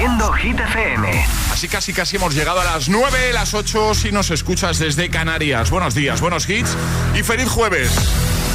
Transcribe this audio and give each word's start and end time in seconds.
siendo 0.00 0.32
Hit 0.32 0.58
FM. 0.58 1.26
Así 1.52 1.68
casi 1.68 1.92
casi 1.92 2.16
hemos 2.16 2.34
llegado 2.34 2.58
a 2.58 2.64
las 2.64 2.88
9, 2.88 3.34
las 3.34 3.52
8 3.52 3.94
si 3.94 4.10
nos 4.10 4.30
escuchas 4.30 4.78
desde 4.78 5.10
Canarias. 5.10 5.70
Buenos 5.70 5.94
días, 5.94 6.22
buenos 6.22 6.48
hits 6.48 6.74
y 7.14 7.22
feliz 7.22 7.50
jueves. 7.50 7.90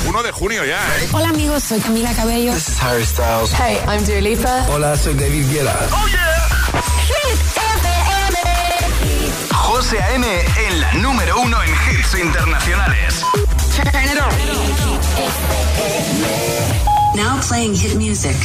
1 0.08 0.24
de 0.24 0.32
junio 0.32 0.66
ya, 0.66 0.80
¿eh? 0.80 1.08
Hola 1.12 1.30
amigos, 1.30 1.62
soy 1.62 1.80
Camila 1.80 2.12
Cabello. 2.16 2.52
This 2.52 2.70
is 2.70 2.82
Harry 2.82 3.06
Styles. 3.06 3.54
Hey, 3.54 3.78
I'm 3.88 4.04
Dua 4.06 4.22
Lipa. 4.22 4.66
Hola, 4.70 4.98
soy 4.98 5.14
David 5.14 5.46
Guetta. 5.52 5.88
¡Oh, 5.92 6.08
yeah! 6.08 6.82
Hit 7.06 7.38
FM. 7.78 8.40
José 9.54 10.02
A.M. 10.02 10.26
en 10.68 10.82
la 10.82 10.94
número 10.94 11.40
uno 11.42 11.62
en 11.62 11.70
hits 11.70 12.16
internacionales. 12.16 13.22
Now 17.14 17.40
playing 17.48 17.76
hit 17.76 17.94
music. 17.94 18.36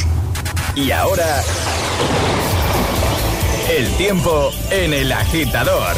Y 0.75 0.91
ahora... 0.91 1.41
El 3.71 3.89
tiempo 3.95 4.51
en 4.69 4.93
el 4.93 5.13
agitador. 5.13 5.95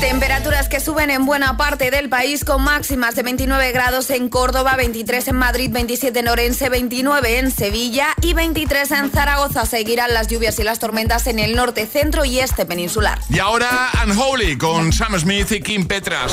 Temperaturas 0.00 0.68
que 0.68 0.78
suben 0.78 1.10
en 1.10 1.26
buena 1.26 1.56
parte 1.56 1.90
del 1.90 2.08
país 2.08 2.44
con 2.44 2.62
máximas 2.62 3.16
de 3.16 3.24
29 3.24 3.72
grados 3.72 4.08
en 4.10 4.28
Córdoba, 4.28 4.76
23 4.76 5.26
en 5.26 5.34
Madrid, 5.34 5.70
27 5.72 6.20
en 6.20 6.28
Orense, 6.28 6.68
29 6.68 7.38
en 7.40 7.50
Sevilla 7.50 8.06
y 8.22 8.34
23 8.34 8.88
en 8.92 9.10
Zaragoza. 9.10 9.66
Seguirán 9.66 10.14
las 10.14 10.28
lluvias 10.28 10.56
y 10.60 10.62
las 10.62 10.78
tormentas 10.78 11.26
en 11.26 11.40
el 11.40 11.56
norte, 11.56 11.86
centro 11.86 12.24
y 12.24 12.38
este 12.38 12.66
peninsular. 12.66 13.18
Y 13.28 13.40
ahora 13.40 13.90
Unholy 14.04 14.56
con 14.56 14.92
Sam 14.92 15.18
Smith 15.18 15.50
y 15.50 15.60
Kim 15.60 15.88
Petras. 15.88 16.32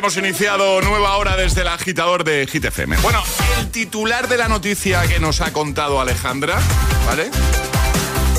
hemos 0.00 0.16
iniciado 0.16 0.80
nueva 0.80 1.18
hora 1.18 1.36
desde 1.36 1.60
el 1.60 1.68
agitador 1.68 2.24
de 2.24 2.46
Hit 2.46 2.64
FM. 2.64 2.96
Bueno, 3.02 3.22
el 3.58 3.70
titular 3.70 4.28
de 4.28 4.38
la 4.38 4.48
noticia 4.48 5.02
que 5.06 5.20
nos 5.20 5.42
ha 5.42 5.52
contado 5.52 6.00
Alejandra, 6.00 6.58
¿vale? 7.06 7.30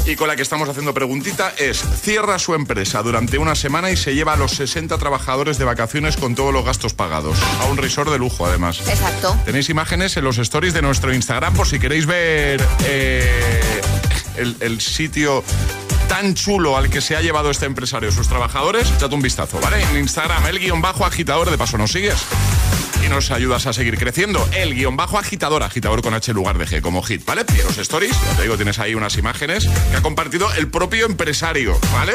Y 0.07 0.15
con 0.15 0.27
la 0.27 0.35
que 0.35 0.41
estamos 0.41 0.67
haciendo 0.67 0.91
preguntita 0.95 1.53
es, 1.59 1.83
cierra 2.01 2.39
su 2.39 2.55
empresa 2.55 3.03
durante 3.03 3.37
una 3.37 3.53
semana 3.53 3.91
y 3.91 3.95
se 3.95 4.15
lleva 4.15 4.33
a 4.33 4.37
los 4.37 4.53
60 4.53 4.97
trabajadores 4.97 5.59
de 5.59 5.65
vacaciones 5.65 6.17
con 6.17 6.33
todos 6.33 6.51
los 6.51 6.65
gastos 6.65 6.95
pagados. 6.95 7.37
A 7.61 7.65
un 7.65 7.77
resort 7.77 8.09
de 8.09 8.17
lujo, 8.17 8.47
además. 8.47 8.81
Exacto. 8.87 9.37
Tenéis 9.45 9.69
imágenes 9.69 10.17
en 10.17 10.23
los 10.23 10.39
stories 10.39 10.73
de 10.73 10.81
nuestro 10.81 11.13
Instagram 11.13 11.53
por 11.53 11.67
si 11.67 11.77
queréis 11.77 12.07
ver 12.07 12.59
eh, 12.85 13.81
el, 14.35 14.57
el 14.61 14.81
sitio 14.81 15.43
tan 16.11 16.33
chulo 16.33 16.75
al 16.75 16.89
que 16.89 16.99
se 16.99 17.15
ha 17.15 17.21
llevado 17.21 17.49
este 17.49 17.65
empresario 17.65 18.11
sus 18.11 18.27
trabajadores, 18.27 18.91
echad 18.91 19.13
un 19.13 19.21
vistazo, 19.21 19.61
¿vale? 19.61 19.81
En 19.81 19.97
Instagram, 19.97 20.45
el 20.47 20.59
guion 20.59 20.81
bajo 20.81 21.05
agitador, 21.05 21.49
de 21.49 21.57
paso 21.57 21.77
nos 21.77 21.93
sigues 21.93 22.21
y 23.03 23.09
nos 23.09 23.31
ayudas 23.31 23.65
a 23.67 23.73
seguir 23.73 23.97
creciendo. 23.97 24.47
El 24.51 24.73
guion 24.75 24.95
bajo 24.95 25.17
agitador, 25.17 25.63
agitador 25.63 26.01
con 26.01 26.13
H 26.13 26.33
lugar 26.33 26.57
de 26.57 26.65
G, 26.65 26.81
como 26.81 27.01
hit, 27.03 27.25
¿vale? 27.25 27.45
Y 27.53 27.61
los 27.63 27.77
stories, 27.77 28.11
ya 28.11 28.35
te 28.35 28.43
digo, 28.43 28.55
tienes 28.55 28.79
ahí 28.79 28.95
unas 28.95 29.17
imágenes 29.17 29.67
que 29.89 29.97
ha 29.97 30.01
compartido 30.01 30.51
el 30.53 30.67
propio 30.69 31.05
empresario, 31.05 31.79
¿vale? 31.93 32.13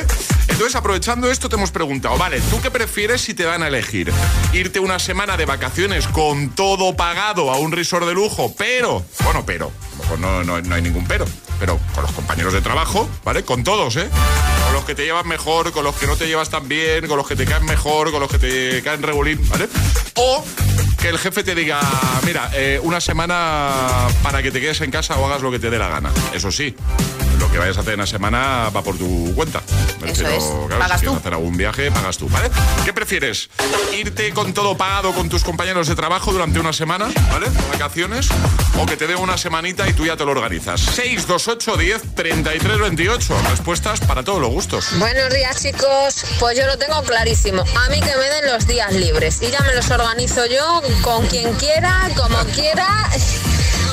Entonces, 0.49 0.75
aprovechando 0.77 1.31
esto, 1.31 1.49
te 1.49 1.57
hemos 1.57 1.71
preguntado, 1.71 2.17
vale, 2.19 2.41
¿tú 2.51 2.61
qué 2.61 2.71
prefieres 2.71 3.21
si 3.21 3.35
te 3.35 3.45
dan 3.45 3.63
a 3.63 3.69
elegir? 3.69 4.13
¿Irte 4.53 4.81
una 4.81 4.99
semana 4.99 5.37
de 5.37 5.45
vacaciones 5.47 6.07
con 6.09 6.51
todo 6.51 6.97
pagado 6.97 7.51
a 7.51 7.59
un 7.59 7.73
resort 7.73 8.07
de 8.07 8.15
lujo, 8.15 8.55
pero, 8.57 9.05
bueno, 9.25 9.45
pero, 9.47 9.73
no, 10.19 10.45
no, 10.45 10.61
no 10.61 10.75
hay 10.75 10.83
ningún 10.83 11.07
pero, 11.07 11.27
pero 11.59 11.79
con 11.95 12.03
los 12.03 12.13
compañeros 12.13 12.53
de 12.53 12.61
trabajo, 12.61 13.09
¿vale? 13.25 13.45
Con 13.45 13.65
todos, 13.65 13.97
¿eh? 13.97 14.09
Con 14.65 14.73
los 14.75 14.85
que 14.85 14.95
te 14.95 15.05
llevan 15.05 15.27
mejor, 15.29 15.73
con 15.73 15.85
los 15.85 15.95
que 15.97 16.07
no 16.07 16.17
te 16.17 16.27
llevas 16.27 16.51
tan 16.51 16.69
bien, 16.69 17.07
con 17.07 17.17
los 17.17 17.27
que 17.27 17.37
te 17.37 17.45
caen 17.45 17.65
mejor, 17.65 18.11
con 18.11 18.21
los 18.21 18.31
que 18.31 18.39
te 18.39 18.83
caen 18.83 19.03
regulín, 19.03 19.41
¿vale? 19.49 19.69
O 20.15 20.45
que 21.01 21.09
el 21.09 21.19
jefe 21.19 21.43
te 21.45 21.55
diga, 21.55 21.81
mira, 22.25 22.51
eh, 22.55 22.81
una 22.83 23.01
semana 23.01 24.09
para 24.23 24.43
que 24.43 24.51
te 24.51 24.61
quedes 24.61 24.81
en 24.81 24.91
casa 24.91 25.17
o 25.17 25.27
hagas 25.27 25.43
lo 25.43 25.51
que 25.51 25.59
te 25.59 25.71
dé 25.71 25.79
la 25.79 25.89
gana. 25.89 26.11
Eso 26.35 26.51
sí, 26.51 26.75
lo 27.47 27.53
que 27.53 27.59
vayas 27.59 27.77
a 27.77 27.81
hacer 27.81 27.95
en 27.95 28.01
la 28.01 28.07
semana 28.07 28.71
va 28.75 28.83
por 28.83 28.97
tu 28.99 29.33
cuenta. 29.35 29.63
Me 30.01 30.11
Eso 30.11 30.23
refiero, 30.25 30.37
es. 30.37 30.45
claro, 30.67 30.79
Pagas 30.81 31.01
si 31.01 31.07
quieres 31.07 31.15
tú. 31.15 31.17
hacer 31.21 31.33
algún 31.35 31.57
viaje, 31.57 31.91
pagas 31.91 32.19
tú, 32.19 32.29
¿vale? 32.29 32.51
¿Qué 32.85 32.93
prefieres? 32.93 33.49
¿Irte 33.97 34.33
con 34.33 34.53
todo 34.53 34.77
pagado 34.77 35.13
con 35.13 35.29
tus 35.29 35.45
compañeros 35.45 35.87
de 35.89 35.95
trabajo 35.95 36.33
durante 36.33 36.59
una 36.59 36.73
semana, 36.73 37.09
¿vale? 37.31 37.47
Vacaciones. 37.73 38.29
O 38.79 38.87
que 38.87 38.97
te 38.97 39.07
den 39.07 39.19
una 39.19 39.39
semanita 39.39 39.89
y 39.89 39.93
tú 39.93 40.05
ya 40.07 40.17
te 40.17 40.25
lo 40.25 40.33
organizas. 40.33 40.81
628 40.81 41.77
10 41.77 42.15
33 42.15 42.79
28. 42.79 43.37
Respuestas 43.51 44.01
para 44.01 44.23
todos 44.23 44.41
los 44.41 44.51
gustos. 44.51 44.87
Buenos 44.99 45.33
días 45.33 45.63
chicos, 45.63 46.25
pues 46.41 46.59
yo 46.59 46.67
lo 46.67 46.77
tengo 46.79 47.03
clarísimo. 47.03 47.63
A 47.63 47.89
mí 47.91 48.01
que 48.01 48.17
me 48.17 48.29
den 48.29 48.53
los 48.53 48.67
días 48.67 48.93
libres 48.93 49.41
y 49.43 49.51
ya 49.51 49.61
me 49.61 49.75
los 49.75 49.91
organizo 49.91 50.45
yo 50.47 50.83
con 51.03 51.27
quien 51.29 51.55
quiera, 51.55 52.09
como 52.17 52.39
quiera 52.55 52.87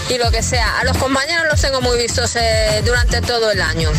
y 0.09 0.17
lo 0.17 0.31
que 0.31 0.41
sea. 0.43 0.79
A 0.79 0.83
los 0.83 0.97
compañeros 0.97 1.45
los 1.49 1.61
tengo 1.61 1.81
muy 1.81 1.97
vistos 1.97 2.35
eh, 2.35 2.81
durante 2.85 3.21
todo 3.21 3.51
el 3.51 3.61
año. 3.61 3.91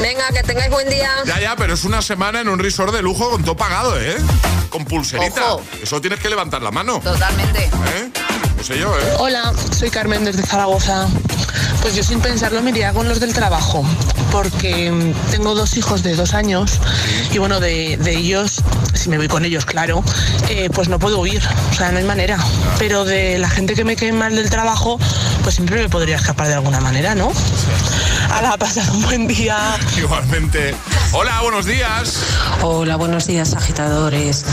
Venga, 0.00 0.28
que 0.32 0.42
tengáis 0.42 0.70
buen 0.70 0.88
día. 0.88 1.10
Ya, 1.24 1.40
ya, 1.40 1.56
pero 1.56 1.74
es 1.74 1.84
una 1.84 2.02
semana 2.02 2.40
en 2.40 2.48
un 2.48 2.58
resort 2.58 2.94
de 2.94 3.02
lujo 3.02 3.30
con 3.30 3.44
todo 3.44 3.56
pagado, 3.56 4.00
¿eh? 4.00 4.16
Con 4.70 4.84
pulserita. 4.84 5.56
Eso 5.82 6.00
tienes 6.00 6.20
que 6.20 6.28
levantar 6.28 6.62
la 6.62 6.70
mano. 6.70 7.00
Totalmente. 7.00 7.64
¿Eh? 7.64 8.10
Yo, 8.68 8.96
¿eh? 8.96 9.02
Hola, 9.18 9.52
soy 9.76 9.90
Carmen 9.90 10.24
desde 10.24 10.44
Zaragoza. 10.44 11.08
Pues 11.80 11.96
yo 11.96 12.04
sin 12.04 12.20
pensarlo 12.20 12.62
me 12.62 12.70
iría 12.70 12.92
con 12.92 13.08
los 13.08 13.18
del 13.18 13.34
trabajo, 13.34 13.84
porque 14.30 15.12
tengo 15.32 15.56
dos 15.56 15.76
hijos 15.76 16.04
de 16.04 16.14
dos 16.14 16.32
años 16.32 16.78
y 17.32 17.38
bueno, 17.38 17.58
de, 17.58 17.98
ellos, 18.06 18.62
si 18.94 19.08
me 19.08 19.16
voy 19.16 19.26
con 19.26 19.44
ellos, 19.44 19.64
claro, 19.64 20.04
eh, 20.48 20.70
pues 20.72 20.88
no 20.88 21.00
puedo 21.00 21.18
huir, 21.18 21.42
o 21.72 21.74
sea, 21.74 21.90
no 21.90 21.98
hay 21.98 22.04
manera. 22.04 22.38
Pero 22.78 23.04
de 23.04 23.36
la 23.38 23.50
gente 23.50 23.74
que 23.74 23.82
me 23.84 23.96
quede 23.96 24.12
mal 24.12 24.36
del 24.36 24.48
trabajo, 24.48 24.96
pues 25.42 25.56
siempre 25.56 25.82
me 25.82 25.88
podría 25.88 26.16
escapar 26.16 26.46
de 26.46 26.54
alguna 26.54 26.80
manera, 26.80 27.16
¿no? 27.16 27.32
Hala, 28.30 28.56
pasar 28.58 28.88
un 28.92 29.02
buen 29.02 29.26
día. 29.26 29.58
Igualmente. 29.96 30.74
Hola, 31.12 31.40
buenos 31.42 31.66
días. 31.66 32.20
Hola, 32.62 32.96
buenos 32.96 33.26
días, 33.26 33.54
agitadores. 33.54 34.44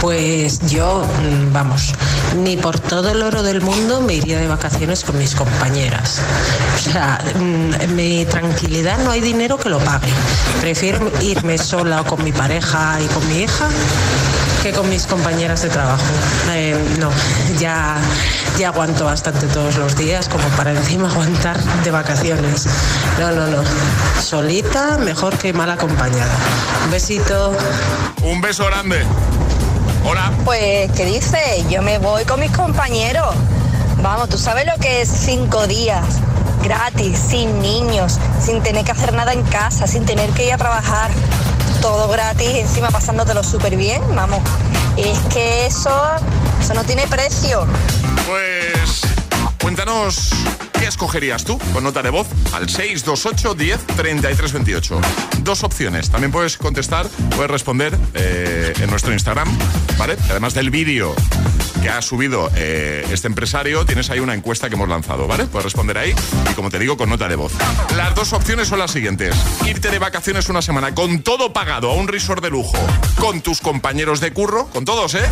Pues 0.00 0.60
yo, 0.70 1.04
mm, 1.22 1.52
vamos, 1.52 1.92
ni 2.36 2.56
por 2.56 2.78
todo 2.78 3.10
el 3.10 3.22
oro 3.22 3.39
del 3.42 3.60
mundo 3.60 4.00
me 4.00 4.14
iría 4.14 4.38
de 4.38 4.46
vacaciones 4.46 5.04
con 5.04 5.18
mis 5.18 5.34
compañeras. 5.34 6.20
O 6.74 6.78
sea, 6.78 7.18
mm, 7.34 7.94
mi 7.94 8.24
tranquilidad 8.26 8.98
no 8.98 9.10
hay 9.10 9.20
dinero 9.20 9.58
que 9.58 9.68
lo 9.68 9.78
pague. 9.78 10.12
Prefiero 10.60 11.10
irme 11.20 11.58
sola 11.58 12.02
o 12.02 12.04
con 12.04 12.22
mi 12.22 12.32
pareja 12.32 12.98
y 13.00 13.06
con 13.06 13.26
mi 13.28 13.42
hija 13.42 13.68
que 14.62 14.72
con 14.72 14.88
mis 14.90 15.06
compañeras 15.06 15.62
de 15.62 15.70
trabajo. 15.70 16.02
Eh, 16.50 16.76
no, 16.98 17.10
ya, 17.58 17.96
ya 18.58 18.68
aguanto 18.68 19.06
bastante 19.06 19.46
todos 19.46 19.76
los 19.76 19.96
días 19.96 20.28
como 20.28 20.46
para 20.50 20.72
encima 20.72 21.08
aguantar 21.12 21.58
de 21.82 21.90
vacaciones. 21.90 22.66
No, 23.18 23.32
no, 23.32 23.46
no. 23.46 23.62
Solita, 24.20 24.98
mejor 24.98 25.36
que 25.38 25.52
mal 25.52 25.70
acompañada. 25.70 26.34
Un 26.84 26.90
besito. 26.90 27.56
Un 28.22 28.40
beso 28.40 28.66
grande. 28.66 29.04
Hola. 30.04 30.32
Pues, 30.44 30.90
¿qué 30.92 31.04
dice? 31.04 31.38
Yo 31.68 31.82
me 31.82 31.98
voy 31.98 32.24
con 32.24 32.40
mis 32.40 32.50
compañeros. 32.50 33.34
Vamos, 34.02 34.28
¿tú 34.28 34.38
sabes 34.38 34.66
lo 34.66 34.74
que 34.80 35.02
es 35.02 35.08
cinco 35.08 35.66
días 35.66 36.04
gratis, 36.62 37.18
sin 37.18 37.60
niños, 37.60 38.18
sin 38.40 38.62
tener 38.62 38.84
que 38.84 38.92
hacer 38.92 39.12
nada 39.12 39.32
en 39.32 39.42
casa, 39.42 39.86
sin 39.86 40.06
tener 40.06 40.30
que 40.30 40.46
ir 40.46 40.52
a 40.54 40.58
trabajar? 40.58 41.10
Todo 41.82 42.08
gratis, 42.08 42.48
encima 42.48 42.88
pasándotelo 42.88 43.42
súper 43.42 43.76
bien, 43.76 44.02
vamos. 44.14 44.40
Es 44.96 45.18
que 45.32 45.66
eso, 45.66 45.90
eso 46.60 46.74
no 46.74 46.84
tiene 46.84 47.06
precio. 47.06 47.66
Pues 48.26 49.02
cuéntanos 49.60 50.30
¿Qué 50.80 50.86
escogerías 50.86 51.44
tú 51.44 51.58
con 51.74 51.84
nota 51.84 52.02
de 52.02 52.08
voz 52.08 52.26
al 52.54 52.70
628 52.70 53.54
10 53.54 53.86
33 53.96 54.52
28? 54.54 55.00
Dos 55.42 55.62
opciones. 55.62 56.08
También 56.08 56.32
puedes 56.32 56.56
contestar, 56.56 57.06
puedes 57.36 57.50
responder 57.50 57.94
eh, 58.14 58.72
en 58.80 58.88
nuestro 58.88 59.12
Instagram, 59.12 59.46
¿vale? 59.98 60.16
Además 60.30 60.54
del 60.54 60.70
vídeo 60.70 61.14
que 61.80 61.88
ha 61.88 62.02
subido 62.02 62.50
eh, 62.56 63.06
este 63.10 63.26
empresario, 63.26 63.84
tienes 63.86 64.10
ahí 64.10 64.20
una 64.20 64.34
encuesta 64.34 64.68
que 64.68 64.74
hemos 64.74 64.88
lanzado, 64.88 65.26
¿vale? 65.26 65.46
Puedes 65.46 65.64
responder 65.64 65.98
ahí 65.98 66.14
y 66.50 66.54
como 66.54 66.70
te 66.70 66.78
digo, 66.78 66.96
con 66.96 67.08
nota 67.08 67.28
de 67.28 67.36
voz. 67.36 67.52
Las 67.96 68.14
dos 68.14 68.32
opciones 68.32 68.68
son 68.68 68.78
las 68.78 68.90
siguientes. 68.90 69.34
Irte 69.66 69.90
de 69.90 69.98
vacaciones 69.98 70.48
una 70.48 70.62
semana 70.62 70.94
con 70.94 71.22
todo 71.22 71.52
pagado 71.52 71.90
a 71.90 71.94
un 71.94 72.08
resort 72.08 72.42
de 72.42 72.50
lujo, 72.50 72.78
con 73.16 73.40
tus 73.40 73.60
compañeros 73.60 74.20
de 74.20 74.32
curro, 74.32 74.68
con 74.68 74.84
todos, 74.84 75.14
¿eh? 75.14 75.28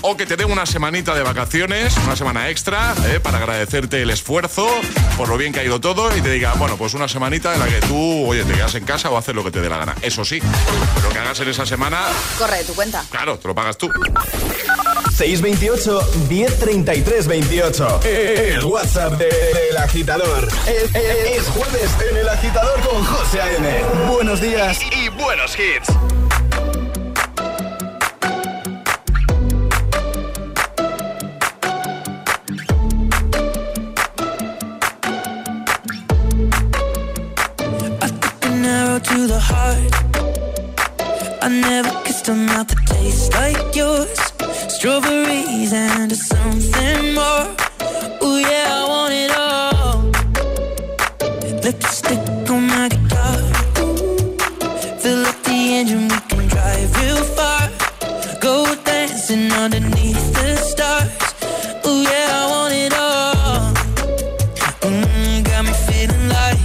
O 0.00 0.16
que 0.16 0.26
te 0.26 0.36
den 0.36 0.50
una 0.50 0.66
semanita 0.66 1.14
de 1.14 1.22
vacaciones, 1.22 1.96
una 1.98 2.16
semana 2.16 2.50
extra, 2.50 2.94
¿eh? 3.06 3.20
para 3.20 3.38
agradecerte 3.38 4.02
el 4.02 4.10
esfuerzo 4.10 4.68
por 5.16 5.28
lo 5.28 5.36
bien 5.36 5.52
que 5.52 5.60
ha 5.60 5.64
ido 5.64 5.80
todo 5.80 6.16
y 6.16 6.20
te 6.20 6.30
diga, 6.30 6.54
bueno, 6.54 6.76
pues 6.76 6.94
una 6.94 7.08
semanita 7.08 7.54
en 7.54 7.60
la 7.60 7.66
que 7.66 7.80
tú, 7.86 8.26
oye, 8.26 8.44
te 8.44 8.52
quedas 8.52 8.74
en 8.74 8.84
casa 8.84 9.10
o 9.10 9.16
haces 9.16 9.34
lo 9.34 9.44
que 9.44 9.50
te 9.50 9.60
dé 9.60 9.68
la 9.68 9.78
gana. 9.78 9.94
Eso 10.02 10.24
sí, 10.24 10.40
lo 11.02 11.08
que 11.10 11.18
hagas 11.18 11.38
en 11.40 11.48
esa 11.48 11.66
semana... 11.66 12.00
Corre 12.38 12.58
de 12.58 12.64
tu 12.64 12.74
cuenta. 12.74 13.04
Claro, 13.10 13.38
te 13.38 13.48
lo 13.48 13.54
pagas 13.54 13.78
tú. 13.78 13.88
628 15.12 16.00
1033 16.28 17.26
28. 17.26 18.00
El 18.04 18.64
WhatsApp 18.64 19.18
del 19.18 19.76
agitador. 19.76 20.48
Es, 20.66 21.46
jueves 21.48 21.90
en 22.10 22.16
el 22.16 22.28
agitador 22.28 22.80
con 22.80 23.04
José 23.04 23.42
A.M. 23.42 23.84
Buenos 24.08 24.40
días 24.40 24.80
y 24.90 25.08
buenos 25.10 25.56
hits. 25.58 25.92
to 39.02 39.26
the 39.26 39.40
heart. 39.40 41.42
I 41.42 41.48
never 41.48 41.90
kissed 42.04 42.28
a 42.28 42.34
mouth 42.34 42.68
that 42.68 42.86
tastes 42.86 43.34
like 43.34 43.74
yours. 43.74 44.31
Strawberries 44.74 45.72
and 45.72 46.10
something 46.16 47.14
more. 47.14 47.46
Oh 48.20 48.38
yeah, 48.38 48.80
I 48.80 48.84
want 48.88 49.14
it 49.14 49.30
all. 49.36 50.10
Lipstick 51.62 52.18
on 52.50 52.66
my 52.66 52.88
guitar. 52.88 53.36
Fill 54.98 55.26
up 55.26 55.40
the 55.44 55.74
engine, 55.78 56.08
we 56.08 56.18
can 56.28 56.48
drive 56.48 56.90
real 57.00 57.22
far. 57.36 57.70
Go 58.40 58.74
dancing 58.84 59.52
underneath 59.52 60.32
the 60.34 60.56
stars. 60.56 61.10
Oh 61.84 62.02
yeah, 62.02 62.40
I 62.40 62.46
want 62.50 62.74
it 62.74 62.94
all. 62.94 63.72
Mm, 64.88 65.44
got 65.44 65.64
me 65.64 65.72
feeling 65.86 66.28
like 66.28 66.58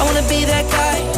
I 0.00 0.04
wanna 0.06 0.26
be 0.28 0.44
that 0.46 0.66
guy 0.70 1.11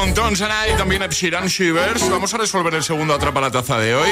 con 0.00 0.14
Tonsana 0.14 0.64
también 0.78 1.02
Ed 1.02 1.10
Shivers. 1.10 2.08
Vamos 2.08 2.32
a 2.32 2.38
resolver 2.38 2.72
el 2.72 2.82
segundo 2.82 3.12
Atrapa 3.12 3.38
la 3.38 3.50
Taza 3.50 3.78
de 3.78 3.94
hoy. 3.94 4.08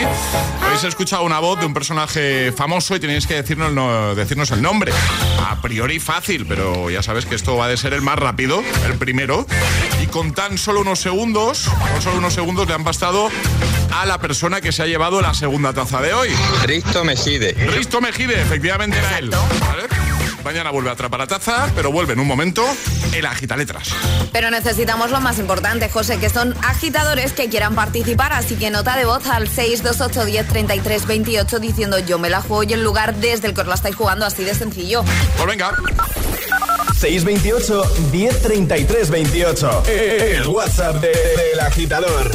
Habéis 0.62 0.84
escuchado 0.84 1.22
una 1.22 1.38
voz 1.38 1.58
de 1.60 1.64
un 1.64 1.72
personaje 1.72 2.52
famoso 2.52 2.94
y 2.94 3.00
tenéis 3.00 3.26
que 3.26 3.42
decirnos, 3.42 4.50
el 4.50 4.60
nombre. 4.60 4.92
A 5.48 5.56
priori 5.62 5.98
fácil, 5.98 6.44
pero 6.46 6.90
ya 6.90 7.02
sabes 7.02 7.24
que 7.24 7.36
esto 7.36 7.56
va 7.56 7.68
de 7.68 7.78
ser 7.78 7.94
el 7.94 8.02
más 8.02 8.18
rápido, 8.18 8.62
el 8.84 8.98
primero. 8.98 9.46
Y 10.02 10.08
con 10.08 10.34
tan 10.34 10.58
solo 10.58 10.80
unos 10.80 11.00
segundos, 11.00 11.70
con 11.92 12.02
solo 12.02 12.18
unos 12.18 12.34
segundos 12.34 12.68
le 12.68 12.74
han 12.74 12.84
bastado 12.84 13.30
a 13.90 14.04
la 14.04 14.18
persona 14.18 14.60
que 14.60 14.72
se 14.72 14.82
ha 14.82 14.86
llevado 14.86 15.22
la 15.22 15.32
segunda 15.32 15.72
taza 15.72 16.02
de 16.02 16.12
hoy. 16.12 16.28
Risto 16.64 17.02
Mejide. 17.02 17.52
Risto 17.52 18.02
Mejide, 18.02 18.42
efectivamente 18.42 18.98
era 18.98 19.18
él. 19.18 19.30
¿Vale? 19.30 19.87
Mañana 20.48 20.70
vuelve 20.70 20.88
a 20.88 20.94
atrapar 20.94 21.20
a 21.20 21.26
taza, 21.26 21.70
pero 21.74 21.92
vuelve 21.92 22.14
en 22.14 22.20
un 22.20 22.26
momento 22.26 22.64
el 23.14 23.26
agitaletras. 23.26 23.90
Pero 24.32 24.50
necesitamos 24.50 25.10
lo 25.10 25.20
más 25.20 25.38
importante, 25.38 25.90
José, 25.90 26.18
que 26.18 26.30
son 26.30 26.54
agitadores 26.64 27.34
que 27.34 27.50
quieran 27.50 27.74
participar, 27.74 28.32
así 28.32 28.56
que 28.56 28.70
nota 28.70 28.96
de 28.96 29.04
voz 29.04 29.26
al 29.26 29.50
628103328 29.50 31.58
diciendo 31.58 31.98
yo 31.98 32.18
me 32.18 32.30
la 32.30 32.40
juego 32.40 32.62
y 32.62 32.72
el 32.72 32.82
lugar 32.82 33.14
desde 33.16 33.48
el 33.48 33.52
que 33.52 33.60
os 33.60 33.66
la 33.66 33.74
estáis 33.74 33.94
jugando, 33.94 34.24
así 34.24 34.42
de 34.42 34.54
sencillo. 34.54 35.04
Pues 35.36 35.46
venga. 35.46 35.74
628 36.98 37.82
1033 38.10 39.10
28. 39.10 39.82
El 39.86 40.46
WhatsApp 40.46 40.94
del 40.94 41.12
de, 41.12 41.56
de 41.56 41.60
agitador. 41.60 42.30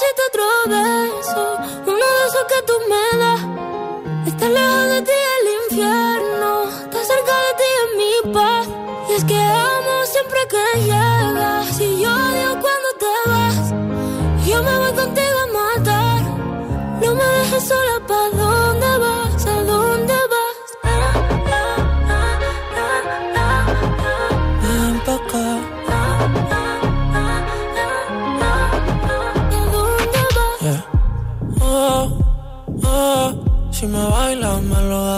necesito 0.00 0.22
otro 0.28 0.44
beso, 0.66 1.56
uno 1.86 2.04
de 2.16 2.26
esos 2.28 2.44
que 2.48 2.62
tú 2.66 2.72
me 2.88 3.18
das. 3.18 3.40
Estar 4.28 4.50
lejos 4.50 4.84
de 4.88 5.02
ti 5.02 5.18
el 5.36 5.46
infierno, 5.64 6.62
estar 6.84 7.04
cerca 7.04 7.34
de 7.46 7.52
ti 7.58 7.68
es 7.80 7.88
mi 8.00 8.32
paz. 8.32 8.68
Y 9.08 9.12
es 9.14 9.24
que 9.24 9.36
amo 9.36 10.06
siempre 10.06 10.38
que 10.48 10.80
llegas, 10.80 11.80
y 11.80 12.00
yo 12.00 12.10
odio 12.10 12.50
cuando 12.64 12.88
te 13.02 13.14
vas. 13.30 14.46
Yo 14.46 14.62
me 14.62 14.78
voy 14.78 14.92
contigo 14.92 15.38
a 15.38 15.52
matar, 15.58 16.22
no 17.02 17.14
me 17.14 17.24
dejes 17.24 17.68
sola, 17.68 18.00
¿pa' 18.06 18.30
dónde 18.36 18.98
vas? 18.98 19.19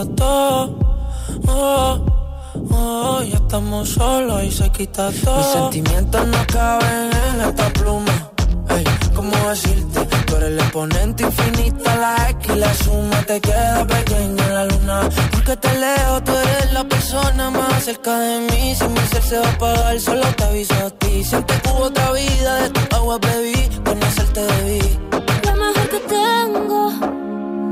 Oh, 0.05 2.05
oh, 2.73 3.23
ya 3.23 3.37
estamos 3.37 3.89
solos 3.89 4.43
y 4.43 4.51
se 4.51 4.69
quita 4.71 5.13
todo. 5.25 5.37
Mis 5.37 5.47
sentimientos 5.47 6.27
no 6.27 6.47
caben 6.49 7.11
en 7.29 7.41
esta 7.41 7.73
pluma. 7.73 8.31
Ey, 8.71 8.85
¿cómo 9.15 9.31
decirte? 9.49 10.01
Tú 10.27 10.37
eres 10.37 10.49
el 10.49 10.59
exponente 10.59 11.23
infinito, 11.23 11.85
la 11.85 12.31
X 12.31 12.51
y 12.53 12.59
la 12.59 12.75
suma 12.75 13.23
te 13.23 13.41
queda 13.41 13.87
pequeña 13.87 14.49
la 14.49 14.65
luna. 14.65 15.09
Porque 15.31 15.57
te 15.57 15.79
leo, 15.79 16.21
tú 16.25 16.33
eres 16.33 16.73
la 16.73 16.85
persona 16.85 17.51
más 17.51 17.85
cerca 17.85 18.19
de 18.19 18.41
mí. 18.41 18.75
Si 18.75 18.89
mi 18.89 19.01
ser 19.07 19.23
se 19.23 19.39
va 19.39 19.47
a 19.47 19.53
apagar, 19.53 20.01
solo 20.01 20.27
te 20.37 20.45
aviso 20.45 20.75
a 20.75 20.91
ti. 20.91 21.23
Siento 21.23 21.55
que 21.63 21.71
hubo 21.71 21.85
otra 21.85 22.11
vida, 22.11 22.63
de 22.63 22.71
tu 22.71 22.97
agua 22.97 23.19
bebí, 23.19 23.69
conocerte 23.85 24.41
debí. 24.41 24.99
Lo 25.45 25.57
mejor 25.57 25.89
que 25.91 26.01
tengo 26.01 27.22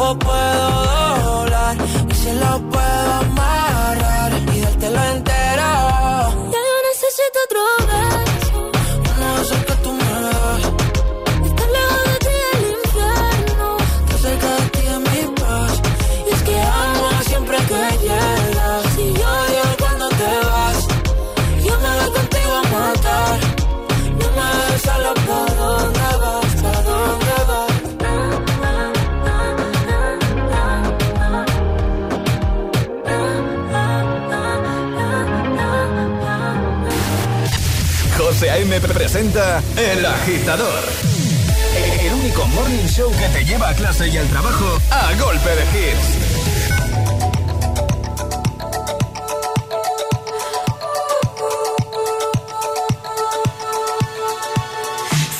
tiempo 0.00 0.18
puedo 0.18 0.99
José 38.40 38.52
A.M. 38.52 38.80
presenta 38.80 39.62
El 39.76 40.06
Agitador. 40.06 40.82
El 42.00 42.14
único 42.14 42.46
morning 42.46 42.86
show 42.86 43.12
que 43.12 43.28
te 43.28 43.44
lleva 43.44 43.68
a 43.68 43.74
clase 43.74 44.08
y 44.08 44.16
al 44.16 44.26
trabajo 44.28 44.78
a 44.90 45.12
golpe 45.22 45.50
de 45.50 45.62
hits. 45.74 46.16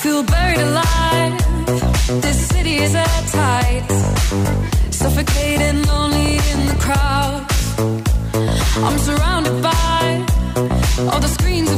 Feel 0.03 0.21
buried 0.21 0.59
alive. 0.59 1.39
This 2.21 2.49
city 2.49 2.83
is 2.83 2.93
at 2.93 3.25
tight. 3.31 3.83
Suffocating, 4.91 5.81
lonely 5.87 6.37
in 6.53 6.67
the 6.67 6.75
crowd. 6.77 7.47
I'm 8.85 8.99
surrounded 8.99 9.59
by 9.63 10.23
all 11.11 11.19
the 11.19 11.27
screens 11.27 11.70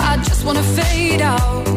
I 0.00 0.16
just 0.24 0.44
wanna 0.44 0.62
fade 0.62 1.20
out. 1.20 1.71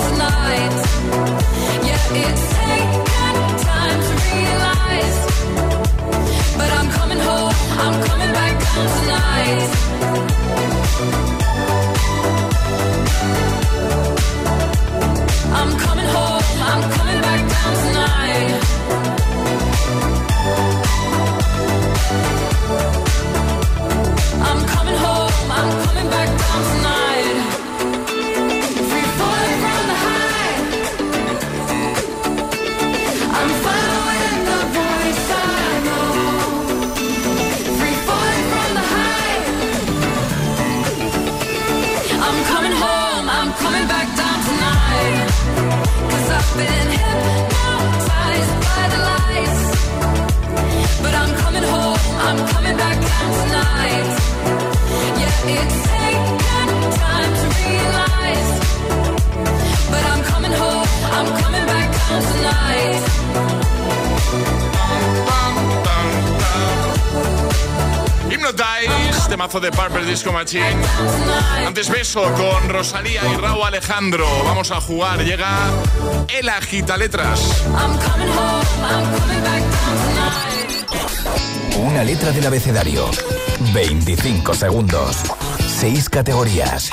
sounds 0.00 0.41
beso 72.14 72.30
con 72.34 72.68
Rosalía 72.68 73.22
y 73.32 73.36
Raúl 73.36 73.62
Alejandro. 73.64 74.26
Vamos 74.44 74.70
a 74.70 74.80
jugar. 74.82 75.24
Llega 75.24 75.70
el 76.28 76.46
agita 76.48 76.98
letras. 76.98 77.40
Una 81.78 82.04
letra 82.04 82.30
del 82.32 82.46
abecedario. 82.46 83.10
25 83.72 84.52
segundos. 84.52 85.16
6 85.80 86.10
categorías. 86.10 86.90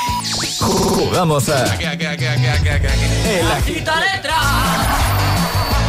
Jugamos 0.61 1.49
a 1.49 1.73
Aquí, 1.73 1.83
aquí, 1.83 2.05
aquí, 2.05 2.25
aquí, 2.25 2.47
aquí, 2.47 2.69
aquí, 2.69 2.87
aquí. 2.87 3.03
El 3.29 3.47
Agi- 3.47 3.73
¡Quita 3.75 3.99
letra! 3.99 4.35